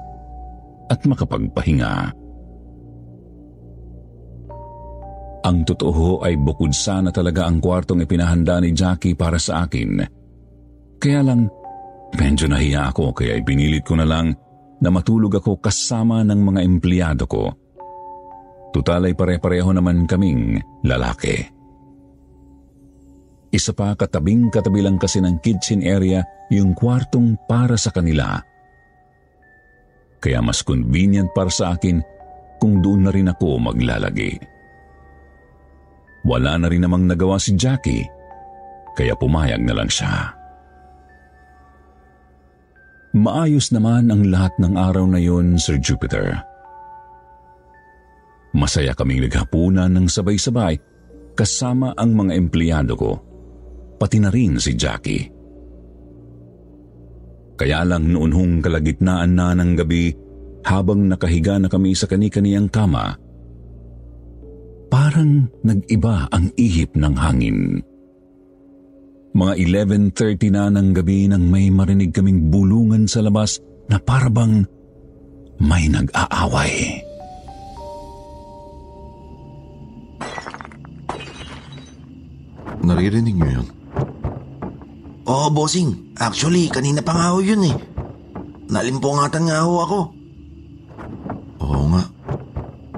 at 0.92 1.02
makapagpahinga. 1.08 2.14
Ang 5.44 5.58
totoo 5.68 6.24
ay 6.24 6.40
bukod 6.40 6.72
sana 6.72 7.12
talaga 7.12 7.44
ang 7.44 7.60
kwartong 7.60 8.08
ipinahanda 8.08 8.64
ni 8.64 8.72
Jackie 8.72 9.12
para 9.12 9.36
sa 9.36 9.68
akin. 9.68 10.00
Kaya 11.04 11.20
lang, 11.20 11.52
medyo 12.16 12.48
nahiya 12.48 12.96
ako 12.96 13.12
kaya 13.12 13.36
ipinilit 13.36 13.84
ko 13.84 14.00
na 14.00 14.08
lang 14.08 14.32
na 14.80 14.88
matulog 14.88 15.36
ako 15.36 15.60
kasama 15.60 16.24
ng 16.24 16.40
mga 16.40 16.60
empleyado 16.64 17.28
ko. 17.28 17.52
Tutal 18.72 19.12
ay 19.12 19.14
pare-pareho 19.14 19.70
naman 19.76 20.08
kaming 20.08 20.64
lalaki. 20.88 21.53
Isa 23.54 23.70
pa 23.70 23.94
katabing 23.94 24.50
katabi 24.50 24.82
lang 24.82 24.98
kasi 24.98 25.22
ng 25.22 25.38
kitchen 25.46 25.86
area 25.86 26.26
yung 26.50 26.74
kwartong 26.74 27.38
para 27.46 27.78
sa 27.78 27.94
kanila. 27.94 28.42
Kaya 30.18 30.42
mas 30.42 30.66
convenient 30.66 31.30
para 31.38 31.54
sa 31.54 31.78
akin 31.78 32.02
kung 32.58 32.82
doon 32.82 33.06
na 33.06 33.12
rin 33.14 33.30
ako 33.30 33.62
maglalagi. 33.62 34.42
Wala 36.26 36.58
na 36.58 36.66
rin 36.72 36.82
namang 36.82 37.06
nagawa 37.06 37.38
si 37.38 37.54
Jackie, 37.54 38.08
kaya 38.98 39.14
pumayag 39.14 39.62
na 39.62 39.76
lang 39.76 39.92
siya. 39.92 40.34
Maayos 43.14 43.70
naman 43.70 44.10
ang 44.10 44.26
lahat 44.26 44.58
ng 44.58 44.74
araw 44.74 45.06
na 45.06 45.22
yon, 45.22 45.62
Sir 45.62 45.78
Jupiter. 45.78 46.42
Masaya 48.58 48.98
kaming 48.98 49.30
naghapunan 49.30 49.94
ng 49.94 50.10
sabay-sabay 50.10 50.80
kasama 51.38 51.94
ang 51.94 52.18
mga 52.18 52.34
empleyado 52.34 52.98
ko, 52.98 53.33
pati 54.04 54.20
na 54.20 54.28
rin 54.28 54.60
si 54.60 54.76
Jackie. 54.76 55.24
Kaya 57.56 57.88
lang 57.88 58.12
noon 58.12 58.36
hong 58.36 58.54
kalagitnaan 58.60 59.32
na 59.32 59.56
ng 59.56 59.80
gabi 59.80 60.12
habang 60.68 61.08
nakahiga 61.08 61.56
na 61.56 61.72
kami 61.72 61.96
sa 61.96 62.12
kani-kaniyang 62.12 62.68
kama, 62.68 63.16
parang 64.92 65.48
nag-iba 65.64 66.28
ang 66.36 66.52
ihip 66.60 67.00
ng 67.00 67.16
hangin. 67.16 67.80
Mga 69.32 69.54
11.30 70.12 70.52
na 70.52 70.68
ng 70.68 70.92
gabi 70.92 71.32
nang 71.32 71.48
may 71.48 71.72
marinig 71.72 72.12
kaming 72.12 72.52
bulungan 72.52 73.08
sa 73.08 73.24
labas 73.24 73.64
na 73.88 74.04
parabang 74.04 74.68
may 75.64 75.88
nag-aaway. 75.88 77.00
Naririnig 82.84 83.40
niyo 83.40 83.64
yun? 83.64 83.83
Oo, 85.24 85.48
bossing. 85.52 86.16
Actually, 86.20 86.68
kanina 86.68 87.00
pa 87.00 87.16
nga 87.16 87.32
ho 87.32 87.40
yun 87.40 87.64
eh. 87.64 87.76
Nalimpungatan 88.68 89.48
nga 89.48 89.64
ho 89.64 89.74
ako. 89.84 90.00
Oo 91.64 91.86
nga. 91.96 92.04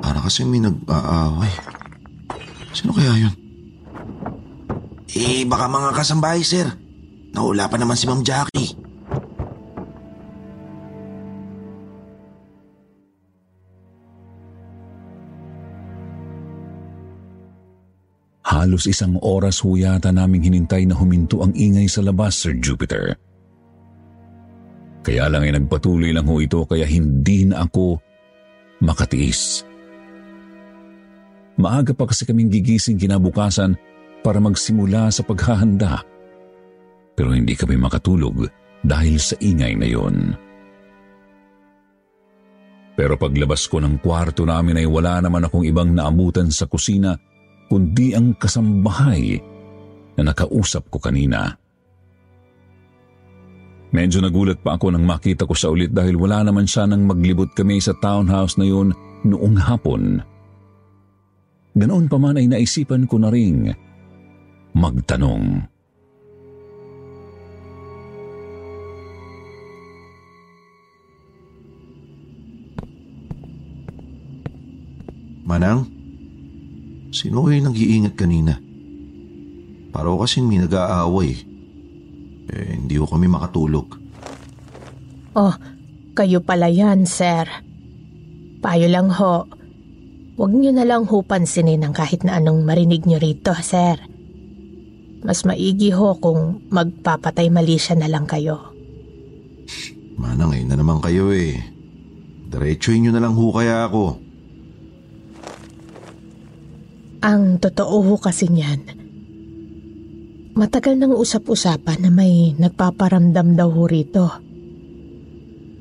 Para 0.02 0.20
kasi 0.26 0.42
may 0.46 0.62
nag-aaway. 0.62 1.54
Sino 2.74 2.92
kaya 2.92 3.14
yun? 3.30 3.34
Eh, 5.16 5.48
baka 5.48 5.70
mga 5.70 5.96
kasambahay, 5.96 6.42
sir. 6.42 6.68
Naula 7.32 7.70
pa 7.72 7.78
naman 7.80 7.96
si 7.96 8.10
Ma'am 8.10 8.26
Jackie. 8.26 8.85
Halos 18.66 18.90
isang 18.90 19.22
oras 19.22 19.62
ho 19.62 19.78
yata 19.78 20.10
naming 20.10 20.42
hinintay 20.42 20.90
na 20.90 20.98
huminto 20.98 21.46
ang 21.46 21.54
ingay 21.54 21.86
sa 21.86 22.02
labas, 22.02 22.34
Sir 22.34 22.58
Jupiter. 22.58 23.14
Kaya 25.06 25.30
lang 25.30 25.46
ay 25.46 25.54
nagpatuloy 25.54 26.10
lang 26.10 26.26
ho 26.26 26.42
ito 26.42 26.66
kaya 26.66 26.82
hindi 26.90 27.46
na 27.46 27.62
ako 27.62 28.02
makatiis. 28.82 29.62
Maaga 31.62 31.94
pa 31.94 32.10
kasi 32.10 32.26
kaming 32.26 32.50
gigising 32.50 32.98
kinabukasan 32.98 33.78
para 34.26 34.42
magsimula 34.42 35.14
sa 35.14 35.22
paghahanda. 35.22 36.02
Pero 37.14 37.38
hindi 37.38 37.54
kami 37.54 37.78
makatulog 37.78 38.50
dahil 38.82 39.22
sa 39.22 39.38
ingay 39.46 39.78
na 39.78 39.86
yon. 39.86 40.34
Pero 42.98 43.14
paglabas 43.14 43.70
ko 43.70 43.78
ng 43.78 44.02
kwarto 44.02 44.42
namin 44.42 44.82
ay 44.82 44.90
wala 44.90 45.22
naman 45.22 45.46
akong 45.46 45.70
ibang 45.70 45.94
naabutan 45.94 46.50
sa 46.50 46.66
kusina 46.66 47.14
kundi 47.70 48.14
ang 48.14 48.38
kasambahay 48.38 49.40
na 50.16 50.32
nakausap 50.32 50.88
ko 50.90 50.98
kanina. 51.02 51.54
Medyo 53.96 54.20
nagulat 54.20 54.60
pa 54.60 54.76
ako 54.76 54.92
nang 54.92 55.08
makita 55.08 55.48
ko 55.48 55.56
siya 55.56 55.72
ulit 55.72 55.92
dahil 55.96 56.20
wala 56.20 56.44
naman 56.44 56.68
siya 56.68 56.84
nang 56.84 57.08
maglibot 57.08 57.56
kami 57.56 57.80
sa 57.80 57.96
townhouse 57.96 58.60
na 58.60 58.68
yun 58.68 58.92
noong 59.24 59.56
hapon. 59.56 60.20
Ganoon 61.76 62.12
pa 62.12 62.20
man 62.20 62.36
ay 62.36 62.48
naisipan 62.52 63.08
ko 63.08 63.20
na 63.20 63.32
ring 63.32 63.72
magtanong. 64.76 65.64
Manang? 75.46 75.95
Sino 77.16 77.48
kayo 77.48 77.64
nag-iingat 77.64 78.20
kanina? 78.20 78.60
Para 79.96 80.12
ko 80.12 80.28
kasing 80.28 80.52
may 80.52 80.60
nag-aaway. 80.60 81.32
Eh, 82.52 82.76
hindi 82.76 83.00
ko 83.00 83.08
kami 83.08 83.32
makatulog. 83.32 83.88
Oh, 85.40 85.56
kayo 86.12 86.44
pala 86.44 86.68
yan, 86.68 87.08
sir. 87.08 87.48
Payo 88.60 88.92
lang 88.92 89.08
ho. 89.16 89.48
Huwag 90.36 90.52
niyo 90.52 90.76
na 90.76 90.84
lang 90.84 91.08
ho 91.08 91.24
pansinin 91.24 91.88
ang 91.88 91.96
kahit 91.96 92.28
na 92.28 92.36
anong 92.36 92.68
marinig 92.68 93.08
niyo 93.08 93.24
rito, 93.24 93.56
sir. 93.64 93.96
Mas 95.24 95.48
maigi 95.48 95.96
ho 95.96 96.20
kung 96.20 96.68
magpapatay 96.68 97.48
mali 97.48 97.80
siya 97.80 97.96
na 97.96 98.12
lang 98.12 98.28
kayo. 98.28 98.76
Manang, 100.20 100.52
ngayon 100.52 100.68
na 100.68 100.76
naman 100.76 101.00
kayo 101.00 101.32
eh. 101.32 101.56
Diretsuhin 102.52 103.08
nyo 103.08 103.12
na 103.16 103.24
lang 103.24 103.40
ho 103.40 103.56
kaya 103.56 103.88
ako. 103.88 104.25
Ang 107.26 107.58
totoo 107.58 108.22
kasi 108.22 108.46
niyan, 108.54 108.86
matagal 110.54 110.94
nang 110.94 111.18
usap-usapan 111.18 112.06
na 112.06 112.14
may 112.14 112.54
nagpaparamdam 112.54 113.58
daw 113.58 113.66
ho 113.74 113.90
rito. 113.90 114.30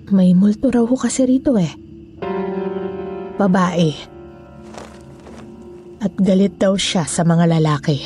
May 0.09 0.33
multo 0.33 0.73
raw 0.73 0.89
ho 0.89 0.97
kasi 0.97 1.29
rito 1.29 1.61
eh. 1.61 1.69
Babae. 3.37 3.93
At 6.01 6.17
galit 6.17 6.57
daw 6.57 6.81
siya 6.81 7.05
sa 7.05 7.29
mga 7.29 7.45
lalaki. 7.61 8.01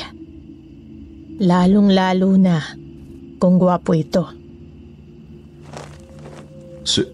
Lalong-lalo 1.39 2.35
na 2.35 2.59
kung 3.39 3.55
gwapo 3.55 3.95
ito. 3.95 4.27
S- 6.83 7.07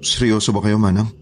seryoso 0.00 0.56
ba 0.56 0.64
kayo, 0.64 0.80
Manang? 0.80 1.17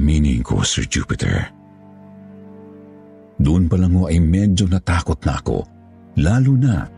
Aaminin 0.00 0.40
ko, 0.40 0.64
Sir 0.64 0.88
Jupiter. 0.88 1.52
Doon 3.36 3.68
pa 3.68 3.76
lang 3.76 3.92
ho 4.00 4.08
ay 4.08 4.16
medyo 4.16 4.64
natakot 4.64 5.20
na 5.28 5.36
ako, 5.36 5.60
lalo 6.16 6.56
na 6.56 6.88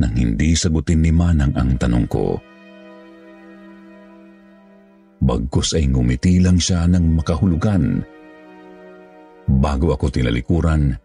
nang 0.00 0.14
hindi 0.16 0.56
sagutin 0.56 1.04
ni 1.04 1.12
Manang 1.12 1.52
ang 1.52 1.76
tanong 1.76 2.08
ko. 2.08 2.40
Bagkus 5.20 5.76
ay 5.76 5.92
ngumiti 5.92 6.40
lang 6.40 6.56
siya 6.56 6.88
ng 6.88 7.12
makahulugan 7.12 8.00
bago 9.60 9.92
ako 9.92 10.08
tinalikuran 10.08 10.96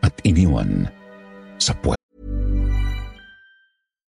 at 0.00 0.14
iniwan 0.24 0.88
sa 1.60 1.76
puwet. 1.76 2.00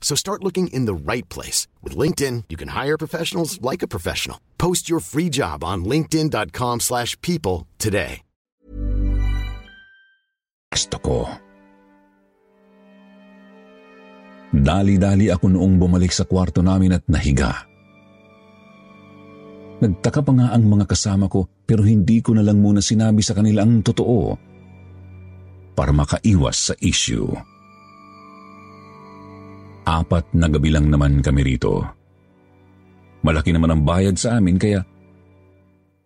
So 0.00 0.14
start 0.14 0.40
looking 0.46 0.68
in 0.70 0.86
the 0.86 0.94
right 0.94 1.28
place. 1.28 1.66
With 1.82 1.98
LinkedIn, 1.98 2.44
you 2.48 2.56
can 2.56 2.68
hire 2.72 2.96
professionals 2.96 3.60
like 3.60 3.82
a 3.82 3.90
professional. 3.90 4.38
Post 4.56 4.88
your 4.88 5.00
free 5.02 5.28
job 5.28 5.64
on 5.66 5.82
linkedin.com 5.84 6.80
slash 6.80 7.20
people 7.20 7.66
today. 7.76 8.22
Gusto 10.70 10.98
ko. 11.00 11.16
Dali-dali 14.52 15.32
ako 15.32 15.52
noong 15.52 15.80
bumalik 15.80 16.12
sa 16.12 16.28
kwarto 16.28 16.60
namin 16.60 16.96
at 16.96 17.04
nahiga. 17.08 17.64
Nagtaka 19.76 20.24
pa 20.24 20.32
nga 20.32 20.46
ang 20.56 20.64
mga 20.64 20.88
kasama 20.88 21.28
ko 21.28 21.48
pero 21.68 21.84
hindi 21.84 22.24
ko 22.24 22.32
na 22.32 22.40
lang 22.40 22.64
muna 22.64 22.80
sinabi 22.80 23.20
sa 23.20 23.36
kanila 23.36 23.60
ang 23.60 23.84
totoo 23.84 24.36
para 25.76 25.92
makaiwas 25.92 26.72
sa 26.72 26.74
issue. 26.80 27.28
Apat 29.86 30.34
na 30.34 30.50
gabi 30.50 30.74
lang 30.74 30.90
naman 30.90 31.22
kami 31.22 31.46
rito. 31.46 31.86
Malaki 33.22 33.54
naman 33.54 33.70
ang 33.70 33.82
bayad 33.86 34.18
sa 34.18 34.38
amin 34.38 34.58
kaya 34.58 34.82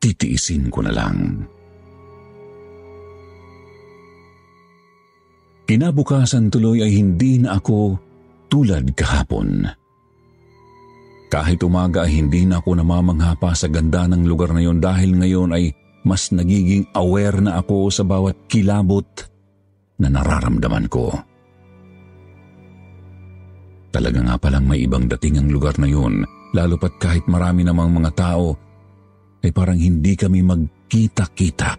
titiisin 0.01 0.69
ko 0.69 0.85
na 0.85 0.93
lang. 0.93 1.49
Kinabukasan 5.65 6.53
tuloy 6.53 6.83
ay 6.85 6.93
hindi 6.99 7.41
na 7.41 7.57
ako 7.57 7.97
tulad 8.51 8.91
kahapon. 8.93 9.65
Kahit 11.31 11.63
umaga 11.63 12.11
ay 12.11 12.19
hindi 12.19 12.43
na 12.43 12.59
ako 12.59 12.83
namamangha 12.83 13.39
pa 13.39 13.55
sa 13.55 13.71
ganda 13.71 14.11
ng 14.11 14.27
lugar 14.27 14.51
na 14.51 14.67
yon 14.67 14.83
dahil 14.83 15.15
ngayon 15.15 15.55
ay 15.55 15.71
mas 16.03 16.35
nagiging 16.35 16.91
aware 16.99 17.39
na 17.39 17.63
ako 17.63 17.87
sa 17.87 18.03
bawat 18.03 18.35
kilabot 18.51 19.07
na 20.03 20.11
nararamdaman 20.11 20.91
ko. 20.91 21.30
Talaga 23.91 24.23
nga 24.23 24.37
palang 24.39 24.67
may 24.71 24.87
ibang 24.87 25.11
dating 25.11 25.43
ang 25.43 25.49
lugar 25.51 25.75
na 25.83 25.91
yun, 25.91 26.23
lalo 26.55 26.79
pat 26.79 26.95
kahit 27.03 27.27
marami 27.27 27.67
namang 27.67 27.91
mga 27.91 28.11
tao, 28.15 28.55
ay 29.43 29.51
parang 29.51 29.79
hindi 29.79 30.15
kami 30.15 30.47
magkita-kita. 30.47 31.75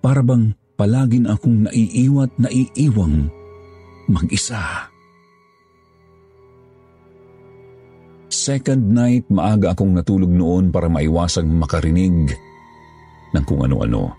Para 0.00 0.20
bang 0.20 0.52
palaging 0.76 1.28
akong 1.28 1.68
naiiwat 1.68 2.36
naiiwang 2.36 3.28
mag-isa. 4.12 4.88
Second 8.30 8.94
night, 8.94 9.26
maaga 9.28 9.74
akong 9.74 9.92
natulog 9.92 10.30
noon 10.30 10.72
para 10.72 10.86
maiwasang 10.86 11.50
makarinig 11.50 12.32
ng 13.34 13.44
kung 13.44 13.60
ano-ano. 13.66 14.14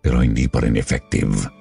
Pero 0.00 0.22
hindi 0.22 0.48
pa 0.48 0.64
rin 0.64 0.78
effective. 0.78 1.55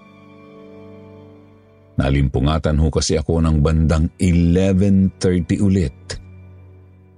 Nalimpungatan 1.95 2.75
ho 2.84 2.91
kasi 2.91 3.15
ako 3.15 3.39
ng 3.39 3.63
bandang 3.63 4.12
11.30 4.19 5.63
ulit 5.63 5.95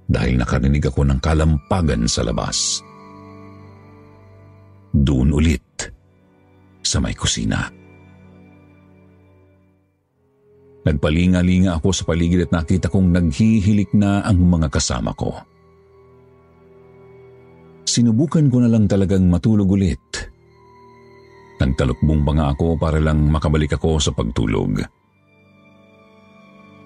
dahil 0.08 0.38
nakarinig 0.38 0.86
ako 0.86 1.02
ng 1.02 1.18
kalampagan 1.18 2.06
sa 2.06 2.22
labas. 2.22 2.80
Doon 4.94 5.34
ulit 5.34 5.66
sa 6.80 7.02
may 7.02 7.12
kusina. 7.12 7.68
Nagpalinga-linga 10.88 11.76
ako 11.76 11.92
sa 11.92 12.08
paligid 12.08 12.48
at 12.48 12.52
nakita 12.54 12.88
kong 12.88 13.12
naghihilik 13.12 13.92
na 13.92 14.24
ang 14.24 14.40
mga 14.40 14.72
kasama 14.72 15.12
ko. 15.12 15.36
Sinubukan 17.84 18.48
ko 18.48 18.64
na 18.64 18.72
lang 18.72 18.88
talagang 18.88 19.28
matulog 19.28 19.68
ulit. 19.68 20.00
Nagtalukbong 21.58 22.22
pa 22.22 22.32
nga 22.38 22.46
ako 22.54 22.78
para 22.78 23.02
lang 23.02 23.26
makabalik 23.26 23.74
ako 23.74 23.98
sa 23.98 24.14
pagtulog. 24.14 24.78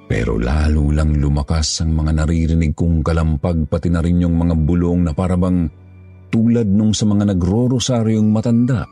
Pero 0.08 0.37
lalo 0.37 0.92
lang 0.92 1.16
lumakas 1.16 1.80
ang 1.80 1.96
mga 1.96 2.24
naririnig 2.24 2.76
kong 2.76 3.00
kalampag 3.00 3.64
pati 3.68 3.88
na 3.88 4.04
rin 4.04 4.20
yung 4.20 4.37
mga 4.37 4.54
bulong 4.56 5.08
na 5.08 5.12
parabang 5.16 5.68
tulad 6.32 6.68
nung 6.68 6.92
sa 6.92 7.08
mga 7.08 7.32
nagro-rosaryong 7.32 8.28
matanda 8.28 8.85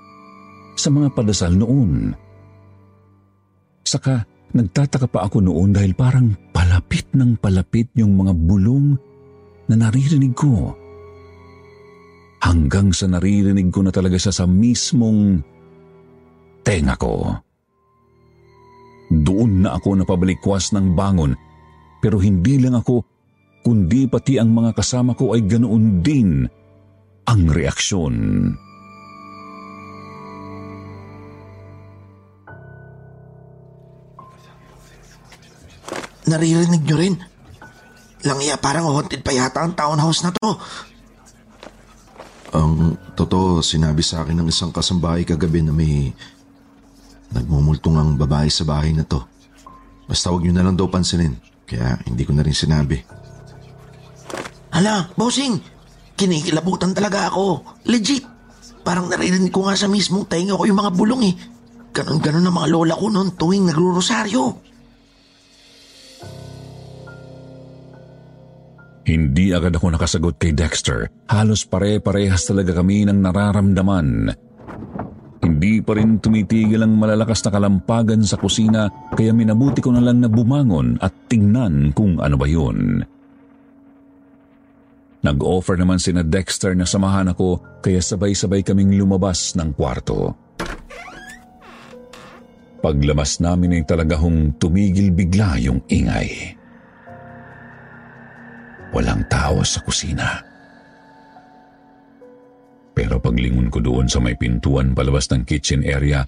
sa 0.77 0.89
mga 0.89 1.13
padasal 1.13 1.57
noon. 1.57 2.13
Saka 3.85 4.25
Nagtataka 4.51 5.07
pa 5.07 5.31
ako 5.31 5.47
noon 5.47 5.71
dahil 5.71 5.95
parang 5.95 6.35
palapit 6.51 7.07
ng 7.15 7.39
palapit 7.39 7.87
yung 7.95 8.19
mga 8.19 8.35
bulong 8.35 8.99
na 9.71 9.75
naririnig 9.79 10.35
ko. 10.35 10.75
Hanggang 12.43 12.91
sa 12.91 13.07
naririnig 13.07 13.71
ko 13.71 13.87
na 13.87 13.95
talaga 13.95 14.19
siya 14.19 14.35
sa 14.35 14.45
mismong 14.51 15.39
tenga 16.71 16.95
ko. 16.95 17.35
Doon 19.11 19.67
na 19.67 19.75
ako 19.75 19.99
napabalikwas 19.99 20.71
ng 20.71 20.95
bangon 20.95 21.35
pero 21.99 22.23
hindi 22.23 22.63
lang 22.63 22.79
ako 22.79 23.03
kundi 23.67 24.07
pati 24.07 24.39
ang 24.39 24.55
mga 24.55 24.79
kasama 24.79 25.19
ko 25.19 25.35
ay 25.35 25.43
ganoon 25.51 25.99
din 25.99 26.47
ang 27.27 27.43
reaksyon. 27.51 28.15
Naririnig 36.31 36.87
nyo 36.87 36.97
rin. 36.97 37.15
Langya 38.23 38.55
parang 38.63 38.87
haunted 38.87 39.27
pa 39.27 39.35
yata 39.35 39.67
ang 39.67 39.75
townhouse 39.75 40.23
na 40.23 40.31
to. 40.31 40.55
Ang 42.55 42.95
totoo, 43.19 43.59
sinabi 43.59 44.07
sa 44.07 44.23
akin 44.23 44.39
ng 44.39 44.49
isang 44.51 44.71
kasambahay 44.71 45.27
kagabi 45.27 45.67
na 45.67 45.75
may 45.75 46.15
nagmumultong 47.35 47.97
ang 47.97 48.11
babae 48.19 48.51
sa 48.51 48.67
bahay 48.67 48.95
na 48.95 49.07
to. 49.07 49.23
Basta 50.11 50.31
huwag 50.31 50.43
nyo 50.43 50.55
na 50.55 50.65
lang 50.67 50.75
daw 50.75 50.91
pansinin. 50.91 51.39
Kaya 51.67 52.03
hindi 52.03 52.27
ko 52.27 52.35
na 52.35 52.43
rin 52.43 52.55
sinabi. 52.55 52.99
Hala, 54.75 55.07
bossing! 55.15 55.59
Kinikilabutan 56.19 56.91
talaga 56.95 57.31
ako. 57.31 57.63
Legit! 57.87 58.27
Parang 58.83 59.07
naririnig 59.07 59.55
ko 59.55 59.71
nga 59.71 59.79
sa 59.79 59.87
mismong 59.87 60.27
tainga 60.27 60.59
ko 60.59 60.67
yung 60.67 60.83
mga 60.83 60.95
bulong 60.95 61.23
eh. 61.31 61.35
Ganon-ganon 61.91 62.47
ang 62.47 62.57
mga 62.59 62.69
lola 62.71 62.95
ko 62.99 63.07
noon 63.07 63.35
tuwing 63.39 63.71
nagro-rosaryo. 63.71 64.45
Hindi 69.11 69.51
agad 69.51 69.75
ako 69.75 69.87
nakasagot 69.95 70.39
kay 70.39 70.55
Dexter. 70.55 71.11
Halos 71.27 71.67
pare-parehas 71.67 72.47
talaga 72.47 72.79
kami 72.79 73.07
ng 73.11 73.19
nararamdaman. 73.19 74.31
Hindi 75.61 75.85
pa 75.85 75.93
rin 75.93 76.17
tumitigil 76.17 76.81
ang 76.81 76.97
malalakas 76.97 77.45
na 77.45 77.53
kalampagan 77.53 78.25
sa 78.25 78.41
kusina 78.41 78.89
kaya 79.13 79.29
minabuti 79.37 79.85
ko 79.85 79.93
na 79.93 80.01
lang 80.01 80.25
na 80.25 80.33
bumangon 80.33 80.97
at 81.05 81.13
tingnan 81.29 81.93
kung 81.93 82.17
ano 82.17 82.41
ba 82.41 82.49
yun. 82.49 83.05
Nag-offer 85.21 85.77
naman 85.77 86.01
si 86.01 86.17
na 86.17 86.25
Dexter 86.25 86.73
na 86.73 86.89
samahan 86.89 87.37
ako 87.37 87.61
kaya 87.85 88.01
sabay-sabay 88.01 88.65
kaming 88.65 88.97
lumabas 88.97 89.53
ng 89.53 89.77
kwarto. 89.77 90.33
Paglabas 92.81 93.45
namin 93.45 93.77
ay 93.77 93.85
talaga 93.85 94.17
hong 94.17 94.57
tumigil 94.57 95.13
bigla 95.13 95.61
yung 95.61 95.85
ingay. 95.93 96.57
Walang 98.97 99.29
tao 99.29 99.61
sa 99.61 99.85
kusina. 99.85 100.50
Pero 103.01 103.17
paglingon 103.17 103.73
ko 103.73 103.81
doon 103.81 104.13
sa 104.13 104.21
may 104.21 104.37
pintuan 104.37 104.93
palabas 104.93 105.25
ng 105.33 105.49
kitchen 105.49 105.89
area, 105.89 106.21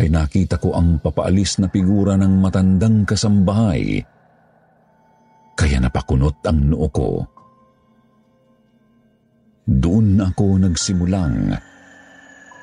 ay 0.00 0.08
nakita 0.08 0.56
ko 0.56 0.72
ang 0.72 0.96
papaalis 0.96 1.60
na 1.60 1.68
figura 1.68 2.16
ng 2.16 2.40
matandang 2.40 3.04
kasambahay. 3.04 4.00
Kaya 5.52 5.76
napakunot 5.76 6.40
ang 6.48 6.72
noo 6.72 6.88
ko. 6.88 7.20
Doon 9.68 10.16
ako 10.24 10.56
nagsimulang 10.56 11.52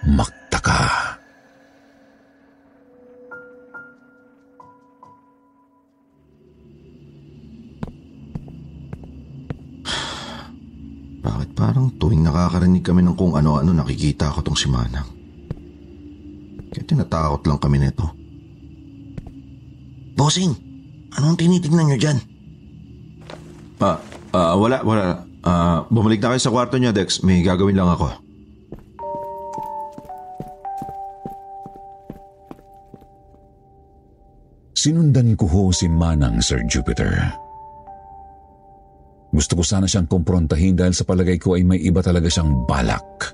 magtaka. 0.09 1.12
Bakit 11.23 11.55
parang 11.55 11.88
tuwing 11.95 12.19
nakakarinig 12.19 12.83
kami 12.83 12.99
ng 12.99 13.15
kung 13.15 13.39
ano-ano 13.39 13.71
nakikita 13.71 14.27
ko 14.36 14.43
tong 14.43 14.59
si 14.59 14.67
Manang. 14.67 15.07
Kaya 16.75 16.83
tinatakot 16.83 17.47
lang 17.47 17.59
kami 17.63 17.79
nito. 17.79 18.03
Bossing, 20.19 20.51
anong 21.15 21.39
tinitingnan 21.39 21.88
nyo 21.88 21.97
dyan? 21.97 22.19
Ah, 23.79 23.97
ah, 24.36 24.55
wala, 24.59 24.83
wala. 24.83 25.23
Ah, 25.43 25.88
bumalik 25.88 26.19
na 26.19 26.36
kayo 26.36 26.41
sa 26.43 26.51
kwarto 26.51 26.75
niya, 26.75 26.95
Dex. 26.95 27.23
May 27.23 27.39
gagawin 27.43 27.75
lang 27.75 27.88
ako. 27.88 28.12
Sinundan 34.75 35.39
ko 35.39 35.47
ho 35.47 35.62
si 35.71 35.88
Manang, 35.88 36.43
Sir 36.43 36.59
Jupiter. 36.67 37.42
Gusto 39.33 39.57
ko 39.57 39.63
sana 39.65 39.89
siyang 39.89 40.05
kumprontahin 40.05 40.77
dahil 40.77 40.93
sa 40.93 41.09
palagay 41.09 41.41
ko 41.41 41.57
ay 41.57 41.65
may 41.65 41.81
iba 41.81 42.05
talaga 42.05 42.29
siyang 42.29 42.69
balak. 42.69 43.33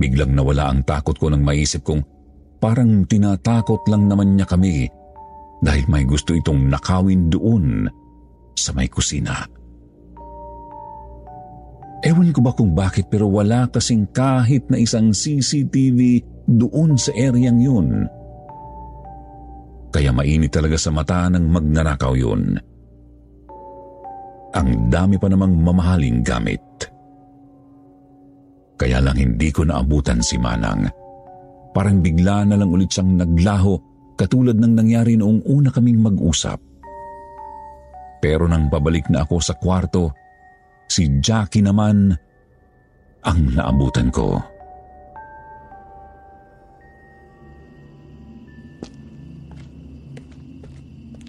Biglang 0.00 0.32
nawala 0.32 0.72
ang 0.72 0.80
takot 0.88 1.14
ko 1.20 1.28
nang 1.28 1.44
maisip 1.44 1.84
kong 1.84 2.00
parang 2.58 3.04
tinatakot 3.04 3.84
lang 3.92 4.08
naman 4.08 4.34
niya 4.34 4.48
kami 4.48 4.88
dahil 5.60 5.84
may 5.92 6.08
gusto 6.08 6.32
itong 6.32 6.72
nakawin 6.72 7.28
doon 7.28 7.84
sa 8.56 8.72
may 8.72 8.88
kusina. 8.88 9.44
Ewan 12.04 12.32
ko 12.32 12.40
ba 12.40 12.52
kung 12.56 12.72
bakit 12.72 13.08
pero 13.12 13.28
wala 13.28 13.68
kasing 13.68 14.08
kahit 14.12 14.68
na 14.72 14.80
isang 14.80 15.12
CCTV 15.12 16.24
doon 16.48 16.96
sa 16.96 17.12
eryang 17.16 17.60
yun. 17.60 18.08
Kaya 19.88 20.10
mainit 20.12 20.52
talaga 20.52 20.76
sa 20.76 20.92
mata 20.92 21.28
ng 21.32 21.48
magnanakaw 21.48 22.12
yun. 22.12 22.60
Ang 24.54 24.88
dami 24.90 25.18
pa 25.18 25.26
namang 25.26 25.58
mamahaling 25.58 26.22
gamit. 26.22 26.62
Kaya 28.78 29.02
lang 29.02 29.18
hindi 29.18 29.50
ko 29.50 29.66
naabutan 29.66 30.22
si 30.22 30.38
Manang. 30.38 30.86
Parang 31.74 31.98
bigla 31.98 32.46
na 32.46 32.54
lang 32.58 32.70
ulit 32.70 32.90
siyang 32.90 33.18
naglaho 33.18 33.74
katulad 34.14 34.54
ng 34.54 34.78
nangyari 34.78 35.18
noong 35.18 35.42
una 35.50 35.74
kaming 35.74 35.98
mag-usap. 35.98 36.62
Pero 38.22 38.46
nang 38.46 38.70
pabalik 38.70 39.10
na 39.10 39.26
ako 39.26 39.36
sa 39.42 39.58
kwarto, 39.58 40.14
Si 40.88 41.08
Jackie 41.20 41.64
naman 41.64 42.12
ang 43.24 43.38
naabutan 43.56 44.12
ko. 44.12 44.36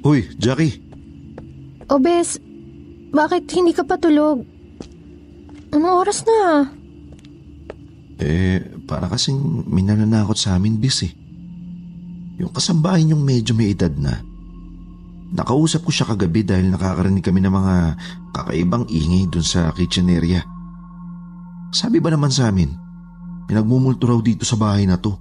Hoy, 0.06 0.22
Jackie. 0.38 0.78
O 1.90 1.98
Bes, 1.98 2.38
bakit 3.16 3.48
hindi 3.56 3.72
ka 3.72 3.88
patulog? 3.88 4.44
Anong 5.72 5.96
oras 5.96 6.28
na? 6.28 6.68
Eh, 8.20 8.60
para 8.84 9.08
kasing 9.08 9.68
minananakot 9.68 10.36
sa 10.36 10.60
amin, 10.60 10.76
bis 10.80 11.08
eh. 11.08 11.12
Yung 12.40 12.52
kasambahay 12.52 13.08
niyong 13.08 13.24
medyo 13.24 13.56
may 13.56 13.72
edad 13.72 13.92
na. 13.96 14.20
Nakausap 15.36 15.88
ko 15.88 15.92
siya 15.92 16.08
kagabi 16.12 16.44
dahil 16.44 16.72
nakakarinig 16.72 17.24
kami 17.24 17.44
ng 17.44 17.56
mga 17.56 17.76
kakaibang 18.36 18.88
ingay 18.88 19.28
dun 19.28 19.44
sa 19.44 19.72
kitchen 19.72 20.12
area. 20.12 20.44
Sabi 21.76 22.00
ba 22.00 22.12
naman 22.12 22.32
sa 22.32 22.52
amin, 22.52 22.72
pinagmumulto 23.48 24.08
raw 24.08 24.20
dito 24.24 24.48
sa 24.48 24.56
bahay 24.56 24.88
na 24.88 24.96
to. 24.96 25.16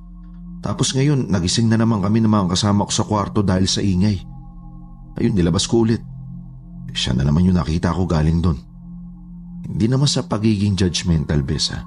Tapos 0.63 0.95
ngayon, 0.95 1.31
nagising 1.31 1.67
na 1.67 1.79
naman 1.79 1.99
kami 1.99 2.23
ng 2.23 2.31
mga 2.31 2.55
kasama 2.55 2.87
ko 2.87 2.93
sa 2.95 3.07
kwarto 3.07 3.43
dahil 3.43 3.67
sa 3.67 3.83
ingay. 3.83 4.23
Ayun, 5.19 5.35
nilabas 5.35 5.67
ko 5.67 5.83
ulit. 5.83 6.14
Siya 6.95 7.19
na 7.19 7.27
naman 7.27 7.43
yung 7.43 7.59
nakita 7.59 7.91
ko 7.91 8.07
galing 8.07 8.39
doon. 8.39 8.59
Hindi 9.67 9.87
naman 9.91 10.07
sa 10.07 10.23
pagiging 10.23 10.79
judgmental, 10.79 11.43
Besa. 11.43 11.83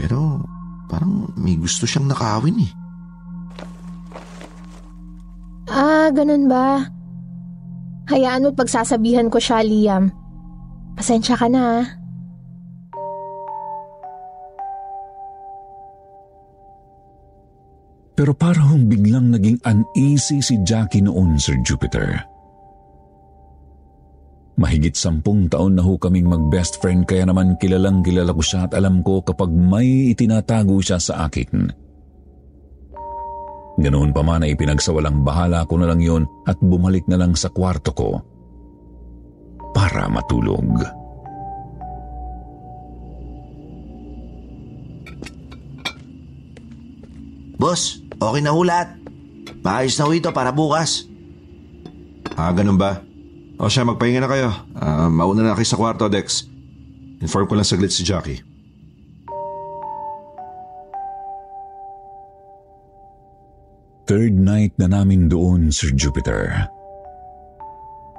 Pero 0.00 0.40
parang 0.88 1.28
may 1.36 1.60
gusto 1.60 1.84
siyang 1.84 2.08
nakawin 2.08 2.64
eh. 2.64 2.72
Ah, 5.68 6.08
ganun 6.08 6.48
ba? 6.48 6.88
Hayaan 8.08 8.48
mo't 8.48 8.56
pagsasabihan 8.56 9.28
ko 9.28 9.36
siya, 9.36 9.60
Liam. 9.60 10.08
Pasensya 10.96 11.36
ka 11.36 11.48
na. 11.52 11.60
Ah. 11.60 11.84
Pero 18.12 18.36
parang 18.36 18.86
biglang 18.86 19.32
naging 19.32 19.58
uneasy 19.64 20.44
si 20.44 20.60
Jackie 20.62 21.02
noon, 21.02 21.40
Sir 21.40 21.56
Jupiter. 21.64 22.31
Mahigit 24.62 24.94
sampung 24.94 25.50
taon 25.50 25.74
na 25.74 25.82
ho 25.82 25.98
kaming 25.98 26.30
mag-best 26.30 26.78
friend 26.78 27.02
kaya 27.02 27.26
naman 27.26 27.58
kilalang 27.58 27.98
kilala 28.06 28.30
ko 28.30 28.38
siya 28.38 28.70
at 28.70 28.78
alam 28.78 29.02
ko 29.02 29.18
kapag 29.18 29.50
may 29.50 30.14
itinatago 30.14 30.78
siya 30.78 31.02
sa 31.02 31.26
akin. 31.26 31.66
Ganoon 33.82 34.14
pa 34.14 34.22
man 34.22 34.46
ay 34.46 34.54
pinagsawalang 34.54 35.26
bahala 35.26 35.66
ko 35.66 35.82
na 35.82 35.90
lang 35.90 35.98
yon 35.98 36.30
at 36.46 36.54
bumalik 36.62 37.02
na 37.10 37.18
lang 37.18 37.34
sa 37.34 37.50
kwarto 37.50 37.90
ko 37.90 38.22
para 39.74 40.06
matulog. 40.06 40.62
Boss, 47.58 47.98
okay 48.22 48.42
na 48.46 48.54
hulat. 48.54 48.94
Maayos 49.66 49.98
na 49.98 50.06
ho 50.06 50.14
ito 50.14 50.30
para 50.30 50.54
bukas. 50.54 51.10
Ah, 52.38 52.54
ganun 52.54 52.78
ba? 52.78 53.02
O 53.60 53.68
siya, 53.68 53.84
magpahinga 53.84 54.20
na 54.24 54.30
kayo. 54.30 54.48
Uh, 54.76 55.08
mauna 55.12 55.44
na 55.44 55.56
kayo 55.56 55.68
sa 55.68 55.80
kwarto, 55.80 56.08
Dex. 56.08 56.48
Inform 57.22 57.46
ko 57.46 57.54
lang 57.58 57.68
saglit 57.68 57.92
si 57.92 58.02
Jackie. 58.02 58.40
Third 64.08 64.34
night 64.34 64.74
na 64.76 64.90
namin 64.90 65.30
doon, 65.30 65.70
Sir 65.70 65.94
Jupiter. 65.94 66.68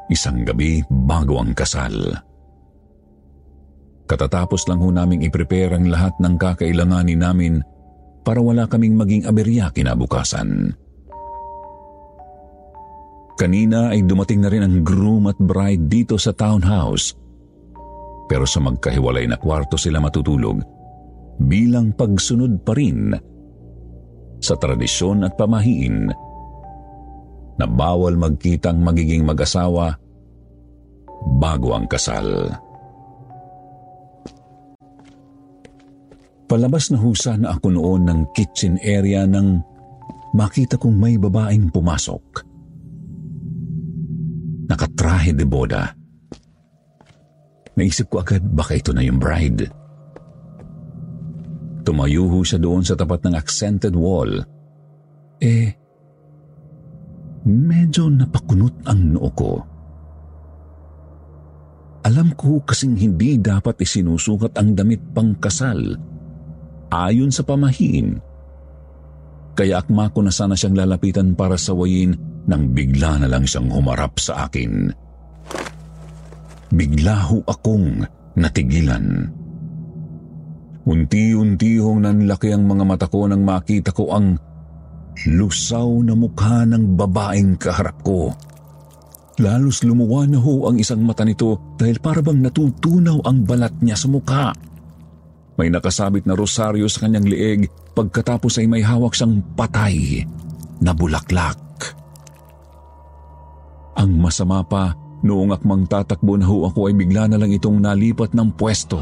Isang 0.07 0.47
gabi 0.47 0.81
bago 0.87 1.37
ang 1.37 1.51
kasal. 1.51 2.23
Katatapos 4.07 4.67
lang 4.67 4.79
ho 4.83 4.91
naming 4.91 5.23
i-prepare 5.23 5.75
ang 5.75 5.87
lahat 5.87 6.15
ng 6.19 6.35
kakailanganin 6.39 7.19
namin 7.19 7.53
para 8.23 8.39
wala 8.39 8.67
kaming 8.67 8.95
maging 8.95 9.27
aberya 9.27 9.71
kinabukasan. 9.71 10.75
Kanina 13.33 13.89
ay 13.89 14.05
dumating 14.05 14.45
na 14.45 14.49
rin 14.49 14.61
ang 14.61 14.85
groom 14.85 15.25
at 15.25 15.37
bride 15.41 15.89
dito 15.89 16.21
sa 16.21 16.31
townhouse. 16.37 17.17
Pero 18.29 18.45
sa 18.45 18.61
magkahiwalay 18.61 19.25
na 19.25 19.41
kwarto 19.41 19.75
sila 19.75 19.97
matutulog 19.97 20.61
bilang 21.41 21.97
pagsunod 21.97 22.61
pa 22.61 22.77
rin 22.77 23.09
sa 24.37 24.53
tradisyon 24.53 25.25
at 25.25 25.33
pamahiin 25.33 26.13
na 27.57 27.65
bawal 27.65 28.17
magkitang 28.17 28.81
magiging 28.81 29.25
mag-asawa 29.25 29.97
bago 31.41 31.73
ang 31.73 31.89
kasal. 31.89 32.53
Palabas 36.45 36.93
na 36.93 37.01
husa 37.01 37.33
na 37.39 37.57
ako 37.57 37.67
noon 37.73 38.03
ng 38.05 38.19
kitchen 38.35 38.77
area 38.83 39.25
nang 39.25 39.65
makita 40.37 40.77
kong 40.77 40.93
may 40.93 41.17
babaeng 41.17 41.73
pumasok. 41.73 42.52
Nakatrahe 44.63 45.35
de 45.35 45.43
boda. 45.43 45.91
Naisip 47.73 48.13
ko 48.13 48.21
agad 48.21 48.45
baka 48.45 48.77
ito 48.77 48.93
na 48.93 49.01
yung 49.01 49.17
bride. 49.17 49.65
Tumayo 51.83 52.29
siya 52.45 52.61
doon 52.61 52.85
sa 52.85 52.95
tapat 52.95 53.27
ng 53.27 53.35
accented 53.35 53.91
wall. 53.97 54.39
Eh, 55.43 55.67
medyo 57.43 58.07
napakunot 58.07 58.87
ang 58.87 59.01
noo 59.17 59.29
ko. 59.35 59.53
Alam 62.03 62.35
ko 62.35 62.63
kasing 62.63 62.99
hindi 62.99 63.39
dapat 63.39 63.79
isinusukat 63.79 64.55
ang 64.59 64.75
damit 64.75 64.99
pang 65.11 65.35
kasal 65.39 65.79
ayon 66.91 67.31
sa 67.31 67.43
pamahiin. 67.43 68.19
Kaya 69.53 69.79
akma 69.83 70.11
ko 70.11 70.23
na 70.23 70.31
sana 70.33 70.55
siyang 70.57 70.75
lalapitan 70.77 71.35
para 71.35 71.55
sawayin 71.55 72.32
nang 72.47 72.71
bigla 72.75 73.23
na 73.23 73.27
lang 73.31 73.47
siyang 73.47 73.71
humarap 73.71 74.19
sa 74.19 74.47
akin. 74.47 74.91
Bigla 76.73 77.29
ho 77.29 77.37
akong 77.45 78.03
natigilan. 78.35 79.29
Unti-unti 80.83 81.79
hong 81.79 82.03
nanlaki 82.03 82.51
ang 82.51 82.67
mga 82.67 82.83
mata 82.83 83.07
ko 83.07 83.23
nang 83.29 83.47
makita 83.47 83.95
ko 83.95 84.11
ang 84.11 84.35
lusaw 85.29 86.03
na 86.03 86.11
mukha 86.17 86.67
ng 86.67 86.99
babaeng 86.99 87.55
kaharap 87.55 88.03
ko. 88.03 88.35
Lalos 89.39 89.81
lumuwa 89.81 90.27
na 90.27 90.37
ho 90.37 90.69
ang 90.69 90.77
isang 90.77 91.01
mata 91.01 91.23
nito 91.25 91.77
dahil 91.79 91.97
parabang 92.03 92.37
natutunaw 92.37 93.23
ang 93.25 93.47
balat 93.47 93.73
niya 93.79 93.97
sa 93.97 94.11
mukha. 94.11 94.51
May 95.57 95.69
nakasabit 95.69 96.25
na 96.25 96.33
rosaryo 96.33 96.85
sa 96.89 97.05
kanyang 97.05 97.29
lieg 97.29 97.69
pagkatapos 97.93 98.61
ay 98.61 98.67
may 98.69 98.81
hawak 98.81 99.13
siyang 99.13 99.41
patay 99.53 100.25
na 100.81 100.91
bulaklak. 100.93 101.72
Ang 103.97 104.17
masama 104.17 104.65
pa, 104.65 104.97
noong 105.23 105.53
akmang 105.55 105.85
tatakbo 105.87 106.35
na 106.35 106.49
ho 106.49 106.67
ako 106.67 106.91
ay 106.91 106.93
bigla 106.97 107.29
na 107.29 107.37
lang 107.39 107.53
itong 107.53 107.79
nalipat 107.79 108.35
ng 108.35 108.53
pwesto. 108.57 108.99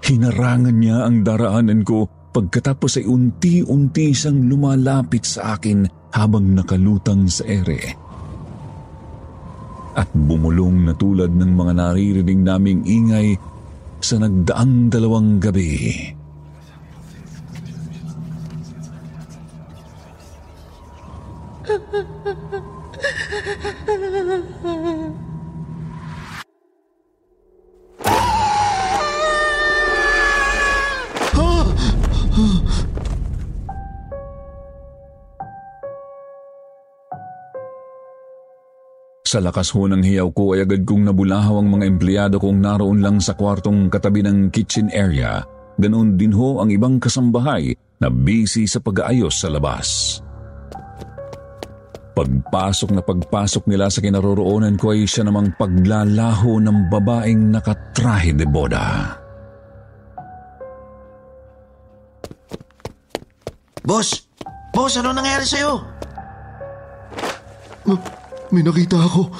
Hinarangan 0.00 0.76
niya 0.76 1.06
ang 1.06 1.22
daraanan 1.22 1.84
ko 1.84 2.08
pagkatapos 2.30 3.02
ay 3.02 3.06
unti-unti 3.06 4.14
siyang 4.14 4.48
lumalapit 4.48 5.26
sa 5.26 5.58
akin 5.58 5.86
habang 6.16 6.56
nakalutang 6.56 7.28
sa 7.30 7.46
ere. 7.46 7.94
At 9.94 10.08
bumulong 10.14 10.86
na 10.86 10.94
tulad 10.94 11.34
ng 11.34 11.52
mga 11.52 11.72
naririnig 11.76 12.40
naming 12.40 12.82
ingay 12.86 13.34
sa 14.00 14.16
nagdaang 14.16 14.88
dalawang 14.88 15.42
gabi. 15.42 16.19
Sa 39.30 39.38
lakas 39.38 39.70
ho 39.78 39.86
ng 39.86 40.02
hiyaw 40.02 40.34
ko 40.34 40.58
ay 40.58 40.66
agad 40.66 40.82
kong 40.82 41.06
nabulahaw 41.06 41.62
ang 41.62 41.70
mga 41.70 41.86
empleyado 41.86 42.42
kong 42.42 42.66
naroon 42.66 42.98
lang 42.98 43.22
sa 43.22 43.38
kwartong 43.38 43.86
katabi 43.86 44.26
ng 44.26 44.50
kitchen 44.50 44.90
area. 44.90 45.46
Ganoon 45.78 46.18
din 46.18 46.34
ho 46.34 46.58
ang 46.58 46.66
ibang 46.66 46.98
kasambahay 46.98 47.70
na 48.02 48.10
busy 48.10 48.66
sa 48.66 48.82
pag-aayos 48.82 49.38
sa 49.38 49.46
labas. 49.46 50.18
Pagpasok 52.10 52.90
na 52.90 53.06
pagpasok 53.06 53.70
nila 53.70 53.86
sa 53.86 54.02
kinaroroonan 54.02 54.74
ko 54.74 54.98
ay 54.98 55.06
siya 55.06 55.22
namang 55.22 55.54
paglalaho 55.54 56.58
ng 56.58 56.90
babaeng 56.90 57.54
nakatrahe 57.54 58.34
de 58.34 58.50
boda. 58.50 59.14
Boss! 63.86 64.26
Boss, 64.74 64.98
ano 64.98 65.14
nangyari 65.14 65.46
sa'yo? 65.46 65.78
Ma- 67.86 68.19
may 68.50 68.62
nakita 68.66 68.98
ako. 68.98 69.30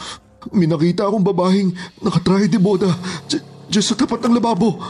May 0.57 0.65
nakita 0.65 1.05
akong 1.05 1.27
babaeng 1.27 1.71
nakatrahe 2.01 2.49
de 2.49 2.57
boda 2.57 2.89
d- 3.29 3.45
dyan 3.69 3.85
sa 3.85 3.95
tapat 3.99 4.25
ng 4.25 4.41
lababo. 4.41 4.81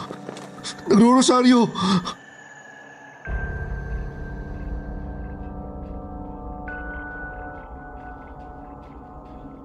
Nagro-rosaryo. 0.87 1.67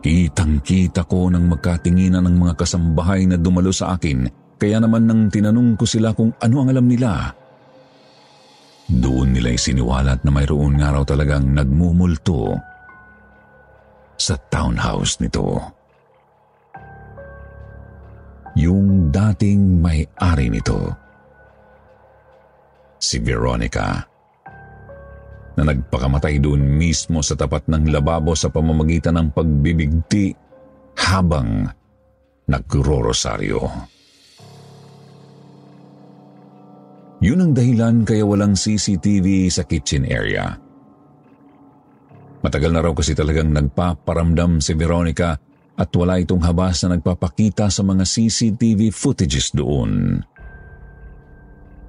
Kitang-kita 0.05 1.01
ko 1.09 1.33
nang 1.33 1.49
magkatinginan 1.49 2.29
ng 2.29 2.37
mga 2.37 2.53
kasambahay 2.61 3.25
na 3.25 3.41
dumalo 3.41 3.73
sa 3.73 3.97
akin, 3.97 4.29
kaya 4.61 4.77
naman 4.77 5.09
nang 5.09 5.33
tinanong 5.33 5.73
ko 5.73 5.85
sila 5.89 6.13
kung 6.13 6.29
ano 6.37 6.55
ang 6.61 6.69
alam 6.69 6.85
nila. 6.85 7.33
Doon 8.85 9.33
nila 9.33 9.57
isiniwalat 9.57 10.21
na 10.21 10.29
mayroon 10.29 10.77
nga 10.77 10.93
raw 10.93 11.01
talagang 11.01 11.57
nagmumulto 11.57 12.53
sa 14.15 14.35
townhouse 14.49 15.19
nito. 15.19 15.59
Yung 18.55 19.11
dating 19.11 19.83
may-ari 19.83 20.47
nito. 20.47 20.95
Si 22.95 23.19
Veronica 23.19 24.01
na 25.55 25.63
nagpakamatay 25.71 26.39
doon 26.39 26.63
mismo 26.63 27.23
sa 27.23 27.35
tapat 27.35 27.67
ng 27.71 27.91
lababo 27.91 28.35
sa 28.35 28.51
pamamagitan 28.51 29.15
ng 29.19 29.27
pagbibigti 29.31 30.35
habang 30.99 31.67
nagro-rosaryo. 32.47 33.61
Yun 37.23 37.39
ang 37.41 37.51
dahilan 37.55 38.03
kaya 38.03 38.21
walang 38.27 38.53
CCTV 38.53 39.49
sa 39.49 39.63
kitchen 39.65 40.05
area. 40.05 40.64
Matagal 42.45 42.69
na 42.69 42.85
raw 42.85 42.93
kasi 42.93 43.17
talagang 43.17 43.49
nagpaparamdam 43.49 44.61
si 44.61 44.77
Veronica 44.77 45.33
at 45.73 45.89
wala 45.97 46.21
itong 46.21 46.45
habas 46.45 46.85
na 46.85 46.93
nagpapakita 46.93 47.73
sa 47.73 47.81
mga 47.81 48.05
CCTV 48.05 48.93
footages 48.93 49.49
doon. 49.49 50.21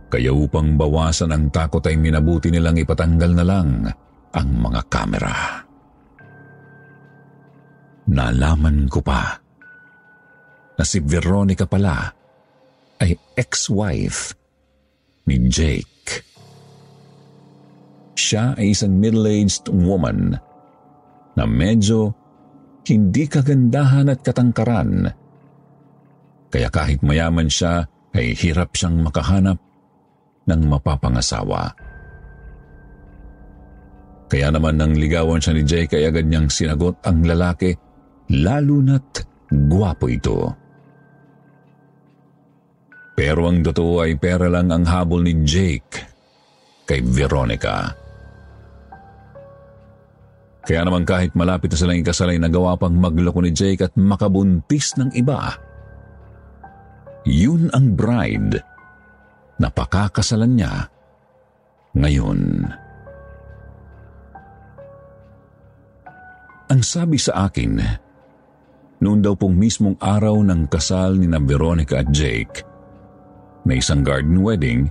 Kaya 0.09 0.33
upang 0.33 0.81
bawasan 0.81 1.37
ang 1.37 1.53
takot 1.53 1.85
ay 1.85 2.01
minabuti 2.01 2.49
nilang 2.49 2.81
ipatanggal 2.81 3.33
na 3.37 3.45
lang 3.45 3.85
ang 4.33 4.49
mga 4.49 4.81
kamera. 4.89 5.61
Nalaman 8.09 8.89
ko 8.89 9.05
pa 9.05 9.37
na 10.73 10.85
si 10.89 11.05
Veronica 11.05 11.69
pala 11.69 12.09
ay 12.97 13.13
ex-wife 13.37 14.33
ni 15.29 15.37
Jake. 15.53 16.25
Siya 18.17 18.57
ay 18.57 18.73
isang 18.73 18.97
middle-aged 18.97 19.69
woman 19.69 20.46
na 21.37 21.45
medyo 21.45 22.17
hindi 22.89 23.29
kagandahan 23.29 24.09
at 24.09 24.25
katangkaran. 24.25 25.13
Kaya 26.49 26.69
kahit 26.73 27.05
mayaman 27.05 27.51
siya 27.51 27.85
ay 28.17 28.33
hirap 28.33 28.73
siyang 28.73 29.05
makahanap 29.05 29.61
ng 30.49 30.61
mapapangasawa. 30.71 31.75
Kaya 34.27 34.51
naman 34.51 34.81
nang 34.81 34.95
ligawan 34.97 35.39
siya 35.39 35.55
ni 35.55 35.63
Jake 35.63 35.99
ay 36.01 36.11
agad 36.11 36.27
niyang 36.27 36.51
sinagot 36.51 36.99
ang 37.07 37.23
lalaki 37.23 37.75
lalo 38.33 38.83
na't 38.83 39.23
gwapo 39.51 40.07
ito. 40.11 40.51
Pero 43.17 43.49
ang 43.49 43.63
totoo 43.63 44.03
ay 44.03 44.19
pera 44.19 44.51
lang 44.51 44.69
ang 44.75 44.85
habol 44.85 45.25
ni 45.25 45.47
Jake 45.47 46.05
kay 46.85 47.01
Veronica. 47.03 48.06
Kaya 50.67 50.83
naman 50.83 51.07
kahit 51.07 51.31
malapit 51.39 51.71
na 51.71 51.79
silang 51.79 52.03
ikasalay 52.03 52.43
nagawa 52.43 52.75
pang 52.75 52.91
magloko 52.91 53.39
ni 53.39 53.55
Jake 53.55 53.87
at 53.87 53.95
makabuntis 53.95 54.99
ng 54.99 55.15
iba. 55.15 55.55
Yun 57.23 57.71
ang 57.71 57.95
bride 57.95 58.59
na 59.63 59.71
pakakasalan 59.71 60.59
niya 60.59 60.91
ngayon. 61.95 62.67
Ang 66.67 66.83
sabi 66.83 67.15
sa 67.15 67.47
akin, 67.47 67.79
noon 68.99 69.23
daw 69.23 69.39
pong 69.39 69.55
mismong 69.55 69.95
araw 70.03 70.43
ng 70.43 70.67
kasal 70.67 71.15
ni 71.15 71.31
na 71.31 71.39
Veronica 71.39 72.03
at 72.03 72.11
Jake, 72.11 72.67
na 73.63 73.79
isang 73.79 74.03
garden 74.03 74.43
wedding, 74.43 74.91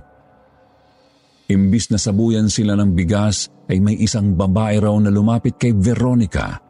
imbis 1.52 1.92
na 1.92 2.00
sabuyan 2.00 2.48
sila 2.48 2.80
ng 2.80 2.96
bigas 2.96 3.52
ay 3.66 3.78
may 3.82 3.98
isang 3.98 4.38
babae 4.38 4.78
raw 4.78 4.94
na 5.02 5.10
lumapit 5.10 5.58
kay 5.58 5.74
Veronica 5.74 6.66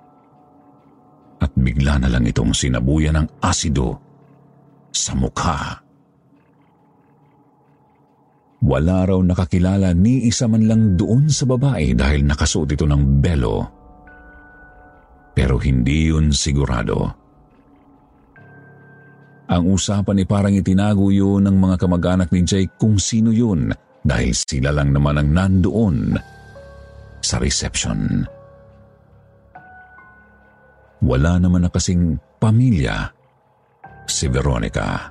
at 1.36 1.52
bigla 1.52 2.00
na 2.00 2.08
lang 2.08 2.24
itong 2.24 2.56
sinabuyan 2.56 3.20
ng 3.20 3.28
asido 3.44 4.00
sa 4.88 5.12
mukha. 5.12 5.84
Wala 8.66 9.04
raw 9.04 9.20
nakakilala 9.20 9.92
ni 9.92 10.26
isa 10.26 10.48
man 10.48 10.64
lang 10.64 10.82
doon 10.96 11.28
sa 11.28 11.44
babae 11.44 11.92
dahil 11.92 12.24
nakasuot 12.24 12.72
ito 12.72 12.88
ng 12.88 13.02
belo. 13.20 13.56
Pero 15.36 15.60
hindi 15.60 16.08
yun 16.08 16.32
sigurado. 16.32 17.12
Ang 19.46 19.70
usapan 19.70 20.24
ay 20.24 20.26
parang 20.26 20.54
itinago 20.56 21.12
yun 21.12 21.46
ng 21.46 21.54
mga 21.54 21.76
kamag-anak 21.78 22.32
ni 22.34 22.42
Jake 22.42 22.74
kung 22.80 22.98
sino 22.98 23.30
yun 23.30 23.70
dahil 24.02 24.34
sila 24.34 24.74
lang 24.74 24.90
naman 24.90 25.22
ang 25.22 25.28
nandoon 25.30 25.96
sa 27.26 27.42
reception. 27.42 28.22
Wala 31.02 31.42
naman 31.42 31.66
na 31.66 31.70
kasing 31.74 32.22
pamilya 32.38 33.10
si 34.06 34.30
Veronica. 34.30 35.10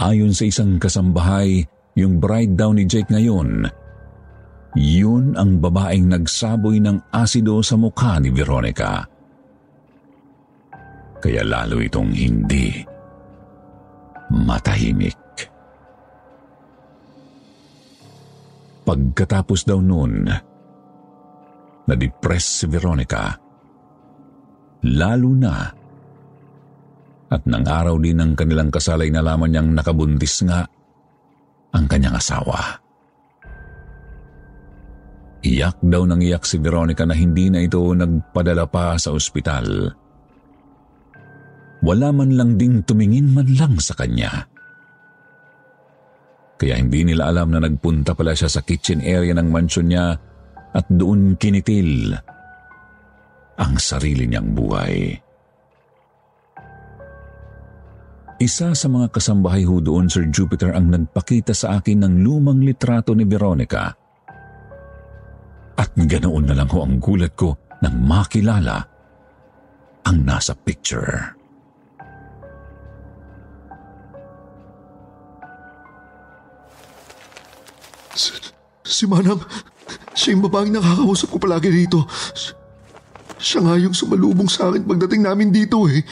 Ayon 0.00 0.32
sa 0.32 0.48
isang 0.48 0.80
kasambahay, 0.80 1.62
yung 1.94 2.16
bride 2.16 2.56
daw 2.56 2.72
ni 2.72 2.88
Jake 2.88 3.12
ngayon, 3.12 3.68
yun 4.72 5.36
ang 5.36 5.60
babaeng 5.60 6.08
nagsaboy 6.08 6.80
ng 6.80 7.12
asido 7.12 7.60
sa 7.60 7.76
mukha 7.76 8.16
ni 8.18 8.32
Veronica. 8.32 9.04
Kaya 11.22 11.44
lalo 11.46 11.78
itong 11.78 12.10
hindi 12.10 12.82
matahimik. 14.32 15.21
Pagkatapos 18.82 19.62
daw 19.62 19.78
noon, 19.78 20.26
na-depress 21.86 22.62
si 22.62 22.66
Veronica. 22.66 23.34
Lalo 24.82 25.30
na 25.38 25.54
at 27.32 27.48
nang 27.48 27.64
araw 27.64 27.96
din 27.96 28.20
ng 28.20 28.32
kanilang 28.36 28.68
kasalay 28.68 29.08
nalaman 29.08 29.48
niyang 29.48 29.72
nakabuntis 29.72 30.44
nga 30.44 30.68
ang 31.72 31.88
kanyang 31.88 32.20
asawa. 32.20 32.76
Iyak 35.42 35.80
daw 35.80 36.04
nang 36.04 36.20
iyak 36.20 36.44
si 36.44 36.60
Veronica 36.60 37.08
na 37.08 37.16
hindi 37.16 37.48
na 37.48 37.64
ito 37.64 37.80
nagpadala 37.80 38.68
pa 38.68 38.94
sa 39.00 39.10
ospital. 39.10 39.90
Wala 41.82 42.14
man 42.14 42.36
lang 42.38 42.60
ding 42.60 42.84
tumingin 42.86 43.32
man 43.32 43.48
lang 43.58 43.74
sa 43.82 43.96
kanya. 43.98 44.51
Kaya 46.58 46.78
hindi 46.78 47.02
nila 47.02 47.30
alam 47.30 47.50
na 47.50 47.60
nagpunta 47.62 48.14
pala 48.14 48.36
siya 48.36 48.46
sa 48.46 48.62
kitchen 48.62 49.02
area 49.02 49.34
ng 49.34 49.48
mansyon 49.50 49.86
niya 49.90 50.14
at 50.72 50.86
doon 50.88 51.36
kinitil 51.36 52.16
ang 53.58 53.74
sarili 53.76 54.24
niyang 54.26 54.56
buhay. 54.56 55.12
Isa 58.42 58.74
sa 58.74 58.86
mga 58.90 59.14
kasambahay 59.14 59.62
ho 59.62 59.78
doon, 59.78 60.10
Sir 60.10 60.26
Jupiter, 60.26 60.74
ang 60.74 60.90
nagpakita 60.90 61.54
sa 61.54 61.78
akin 61.78 62.02
ng 62.02 62.14
lumang 62.26 62.58
litrato 62.58 63.14
ni 63.14 63.22
Veronica. 63.22 63.94
At 65.78 65.94
ganoon 65.94 66.50
na 66.50 66.54
lang 66.58 66.66
ho 66.74 66.82
ang 66.82 66.98
gulat 66.98 67.38
ko 67.38 67.54
nang 67.86 68.02
makilala 68.02 68.82
ang 70.02 70.18
nasa 70.26 70.58
picture. 70.58 71.41
Si, 78.12 78.32
si 78.84 79.04
Manang, 79.08 79.40
siya 80.12 80.36
yung 80.36 80.44
babaeng 80.44 80.72
nakakausap 80.72 81.32
ko 81.32 81.36
palagi 81.40 81.72
rito. 81.72 82.04
Siya 83.42 83.64
nga 83.64 83.74
yung 83.80 83.96
sumalubong 83.96 84.46
sa 84.46 84.70
akin 84.70 84.84
pagdating 84.84 85.24
namin 85.24 85.50
dito 85.50 85.88
eh. 85.88 86.04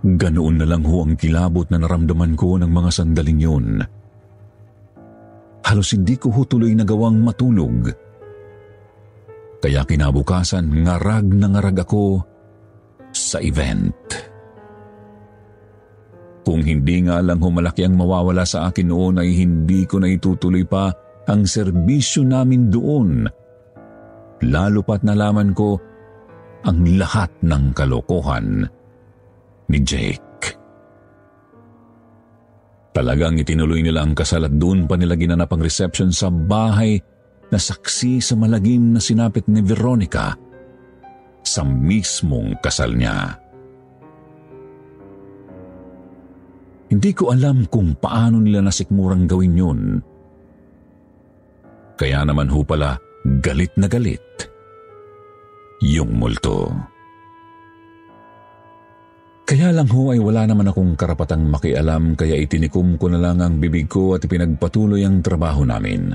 Ganoon 0.00 0.56
na 0.56 0.66
lang 0.66 0.80
ho 0.88 1.04
ang 1.04 1.14
kilabot 1.20 1.68
na 1.68 1.76
naramdaman 1.76 2.32
ko 2.32 2.56
ng 2.56 2.72
mga 2.72 2.90
sandaling 2.90 3.40
yun. 3.40 3.66
Halos 5.60 5.92
hindi 5.92 6.16
ko 6.16 6.32
ho 6.32 6.42
tuloy 6.48 6.72
nagawang 6.72 7.20
matulog. 7.20 7.92
Kaya 9.60 9.84
kinabukasan, 9.84 10.72
ngarag 10.88 11.28
na 11.28 11.52
ngarag 11.52 11.84
ako 11.84 12.29
sa 13.12 13.38
event. 13.42 13.94
Kung 16.40 16.64
hindi 16.64 17.04
nga 17.04 17.20
lang 17.20 17.38
humalaki 17.38 17.84
ang 17.84 18.00
mawawala 18.00 18.48
sa 18.48 18.72
akin 18.72 18.88
noon 18.88 19.20
ay 19.20 19.30
hindi 19.36 19.84
ko 19.84 20.00
na 20.00 20.08
itutuloy 20.08 20.64
pa 20.64 20.90
ang 21.28 21.44
serbisyo 21.46 22.24
namin 22.24 22.72
doon. 22.72 23.28
Lalo 24.48 24.80
pat 24.80 25.04
nalaman 25.04 25.52
ko 25.52 25.76
ang 26.64 26.80
lahat 26.96 27.30
ng 27.44 27.76
kalokohan 27.76 28.64
ni 29.68 29.78
Jake. 29.84 30.56
Talagang 32.90 33.38
itinuloy 33.38 33.86
nila 33.86 34.02
ang 34.02 34.18
kasal 34.18 34.50
at 34.50 34.54
doon 34.58 34.90
pa 34.90 34.98
nila 34.98 35.14
ginanap 35.14 35.54
ang 35.54 35.62
reception 35.62 36.10
sa 36.10 36.32
bahay 36.32 36.98
na 37.50 37.58
saksi 37.58 38.18
sa 38.18 38.34
malagim 38.34 38.90
na 38.90 38.98
sinapit 38.98 39.46
ni 39.46 39.62
Veronica 39.62 40.34
sa 41.44 41.66
mismong 41.66 42.58
kasal 42.60 42.94
niya. 42.94 43.36
Hindi 46.90 47.10
ko 47.14 47.30
alam 47.30 47.70
kung 47.70 47.94
paano 47.94 48.42
nila 48.42 48.66
nasikmurang 48.66 49.30
gawin 49.30 49.54
yun. 49.54 49.80
Kaya 51.94 52.26
naman 52.26 52.50
ho 52.50 52.66
pala 52.66 52.98
galit 53.44 53.70
na 53.78 53.86
galit 53.86 54.24
yung 55.84 56.18
multo. 56.18 56.66
Kaya 59.46 59.74
lang 59.74 59.90
ho 59.90 60.14
ay 60.14 60.22
wala 60.22 60.46
naman 60.46 60.70
akong 60.70 60.94
karapatang 60.94 61.42
makialam 61.50 62.14
kaya 62.14 62.38
itinikom 62.38 62.94
ko 62.94 63.10
na 63.10 63.18
lang 63.18 63.42
ang 63.42 63.58
bibig 63.58 63.90
ko 63.90 64.14
at 64.14 64.22
ipinagpatuloy 64.22 65.02
ang 65.02 65.22
trabaho 65.26 65.66
namin. 65.66 66.14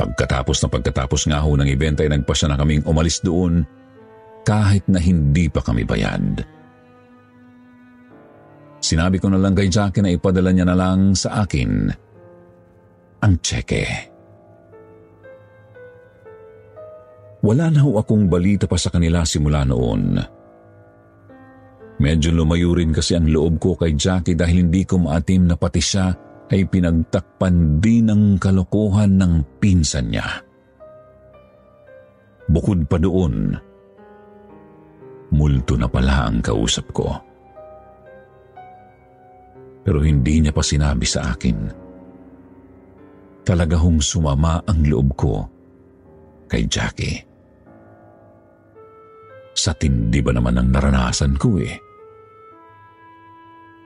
Pagkatapos 0.00 0.64
na 0.64 0.68
pagkatapos 0.72 1.28
nga 1.28 1.44
ho 1.44 1.52
ng 1.52 1.68
event 1.68 2.00
ay 2.00 2.08
nagpasya 2.08 2.48
na 2.48 2.56
kaming 2.56 2.80
umalis 2.88 3.20
doon 3.20 3.60
kahit 4.48 4.88
na 4.88 4.96
hindi 4.96 5.52
pa 5.52 5.60
kami 5.60 5.84
bayad. 5.84 6.40
Sinabi 8.80 9.20
ko 9.20 9.28
na 9.28 9.36
lang 9.36 9.52
kay 9.52 9.68
Jackie 9.68 10.00
na 10.00 10.08
ipadala 10.08 10.56
niya 10.56 10.64
na 10.64 10.72
lang 10.72 11.12
sa 11.12 11.44
akin 11.44 11.92
ang 13.20 13.34
tseke. 13.44 13.84
Wala 17.44 17.68
na 17.68 17.84
ho 17.84 18.00
akong 18.00 18.24
balita 18.24 18.64
pa 18.64 18.80
sa 18.80 18.88
kanila 18.88 19.20
simula 19.28 19.68
noon. 19.68 20.16
Medyo 22.00 22.32
lumayo 22.32 22.72
rin 22.72 22.96
kasi 22.96 23.20
ang 23.20 23.28
loob 23.28 23.60
ko 23.60 23.76
kay 23.76 23.92
Jackie 23.92 24.32
dahil 24.32 24.64
hindi 24.64 24.88
ko 24.88 24.96
maatim 24.96 25.44
na 25.44 25.60
pati 25.60 25.84
siya 25.84 26.08
ay 26.50 26.66
pinagtakpan 26.66 27.78
din 27.78 28.10
ng 28.10 28.22
kalokohan 28.42 29.14
ng 29.14 29.34
pinsan 29.62 30.10
niya. 30.10 30.26
Bukod 32.50 32.90
pa 32.90 32.98
doon, 32.98 33.54
multo 35.30 35.78
na 35.78 35.86
pala 35.86 36.26
ang 36.26 36.42
kausap 36.42 36.90
ko. 36.90 37.06
Pero 39.86 40.02
hindi 40.02 40.42
niya 40.42 40.50
pa 40.50 40.60
sinabi 40.60 41.06
sa 41.06 41.30
akin. 41.30 41.58
Talaga 43.46 43.78
hong 43.78 44.02
sumama 44.02 44.60
ang 44.66 44.82
loob 44.82 45.08
ko 45.14 45.34
kay 46.50 46.66
Jackie. 46.66 47.22
Sa 49.54 49.70
tindi 49.78 50.18
ba 50.18 50.34
naman 50.34 50.58
ang 50.58 50.68
naranasan 50.74 51.38
ko 51.38 51.62
eh. 51.62 51.78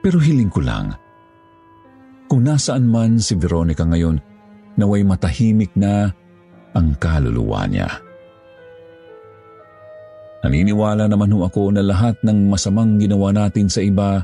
Pero 0.01 0.17
hiling 0.17 0.49
ko 0.49 0.61
lang, 0.61 1.04
kung 2.25 2.45
nasaan 2.45 2.89
man 2.89 3.21
si 3.21 3.37
Veronica 3.37 3.85
ngayon, 3.85 4.17
naway 4.75 5.05
matahimik 5.05 5.71
na 5.77 6.11
ang 6.75 6.97
kaluluwa 6.99 7.63
niya. 7.69 7.87
Naniniwala 10.45 11.09
naman 11.09 11.33
ho 11.33 11.47
ako 11.47 11.73
na 11.73 11.81
lahat 11.81 12.21
ng 12.21 12.53
masamang 12.53 13.01
ginawa 13.01 13.33
natin 13.33 13.65
sa 13.65 13.81
iba 13.81 14.21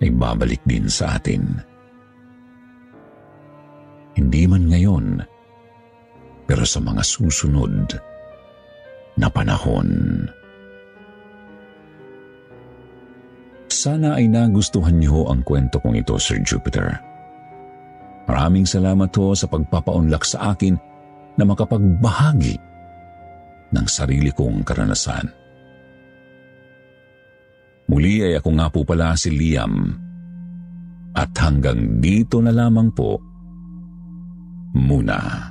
ay 0.00 0.10
babalik 0.12 0.60
din 0.68 0.84
sa 0.84 1.16
atin. 1.16 1.60
Hindi 4.16 4.42
man 4.44 4.68
ngayon, 4.68 5.06
pero 6.44 6.64
sa 6.68 6.76
mga 6.82 7.00
susunod 7.00 7.96
na 9.16 9.28
panahon. 9.32 9.88
Sana 13.70 14.18
ay 14.18 14.26
nagustuhan 14.26 14.98
niyo 14.98 15.30
ang 15.30 15.46
kwento 15.46 15.78
kong 15.78 15.94
ito, 15.94 16.18
Sir 16.18 16.42
Jupiter. 16.42 16.98
Maraming 18.26 18.66
salamat 18.66 19.10
ho 19.14 19.30
sa 19.34 19.46
pagpapaunlak 19.46 20.26
sa 20.26 20.54
akin 20.54 20.74
na 21.38 21.46
makapagbahagi 21.46 22.58
ng 23.70 23.86
sarili 23.86 24.34
kong 24.34 24.66
karanasan. 24.66 25.30
Muli 27.90 28.22
ay 28.22 28.38
ako 28.38 28.50
nga 28.58 28.66
po 28.70 28.82
pala 28.82 29.14
si 29.14 29.34
Liam. 29.34 29.94
At 31.10 31.34
hanggang 31.42 31.98
dito 31.98 32.38
na 32.38 32.54
lamang 32.54 32.94
po 32.94 33.18
muna. 34.78 35.50